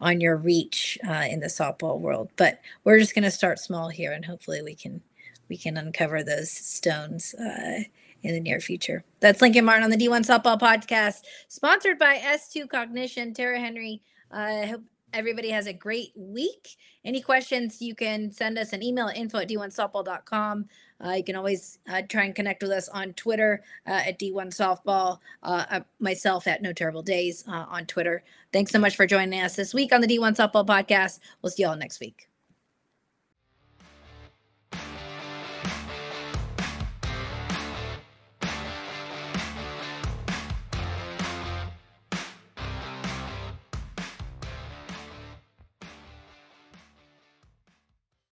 on 0.00 0.20
your 0.20 0.36
reach 0.36 0.98
uh, 1.08 1.26
in 1.28 1.40
the 1.40 1.46
softball 1.46 1.98
world. 1.98 2.30
But 2.36 2.60
we're 2.84 2.98
just 2.98 3.14
going 3.14 3.24
to 3.24 3.30
start 3.30 3.58
small 3.58 3.88
here, 3.88 4.12
and 4.12 4.24
hopefully 4.24 4.62
we 4.62 4.74
can 4.74 5.02
we 5.48 5.56
can 5.56 5.76
uncover 5.76 6.22
those 6.22 6.50
stones 6.50 7.34
uh, 7.34 7.80
in 8.22 8.34
the 8.34 8.40
near 8.40 8.60
future. 8.60 9.04
That's 9.20 9.40
Lincoln 9.40 9.64
Martin 9.64 9.84
on 9.84 9.90
the 9.90 9.96
D1 9.96 10.26
Softball 10.26 10.60
Podcast, 10.60 11.22
sponsored 11.48 11.98
by 11.98 12.16
S2 12.16 12.68
Cognition. 12.68 13.32
Tara 13.32 13.58
Henry. 13.58 14.02
I 14.30 14.62
uh, 14.62 14.66
hope 14.66 14.82
everybody 15.12 15.50
has 15.50 15.66
a 15.66 15.72
great 15.72 16.12
week. 16.14 16.76
Any 17.04 17.20
questions, 17.20 17.80
you 17.80 17.94
can 17.94 18.30
send 18.30 18.58
us 18.58 18.72
an 18.72 18.82
email 18.82 19.08
at 19.08 19.16
info 19.16 19.38
at 19.38 19.48
d1softball.com. 19.48 20.66
Uh, 21.04 21.12
you 21.12 21.24
can 21.24 21.36
always 21.36 21.78
uh, 21.88 22.02
try 22.08 22.24
and 22.24 22.34
connect 22.34 22.62
with 22.62 22.72
us 22.72 22.88
on 22.88 23.12
Twitter 23.14 23.62
uh, 23.86 24.02
at 24.06 24.18
D1 24.18 24.48
Softball, 24.48 25.18
uh, 25.42 25.64
uh, 25.70 25.80
myself 26.00 26.46
at 26.46 26.62
No 26.62 26.72
Terrible 26.72 27.02
Days 27.02 27.44
on 27.46 27.86
Twitter. 27.86 28.22
Thanks 28.52 28.72
so 28.72 28.78
much 28.78 28.96
for 28.96 29.06
joining 29.06 29.40
us 29.40 29.56
this 29.56 29.74
week 29.74 29.92
on 29.92 30.00
the 30.00 30.08
D1 30.08 30.36
Softball 30.36 30.66
Podcast. 30.66 31.20
We'll 31.42 31.50
see 31.50 31.62
you 31.62 31.68
all 31.68 31.76
next 31.76 32.00
week. 32.00 32.27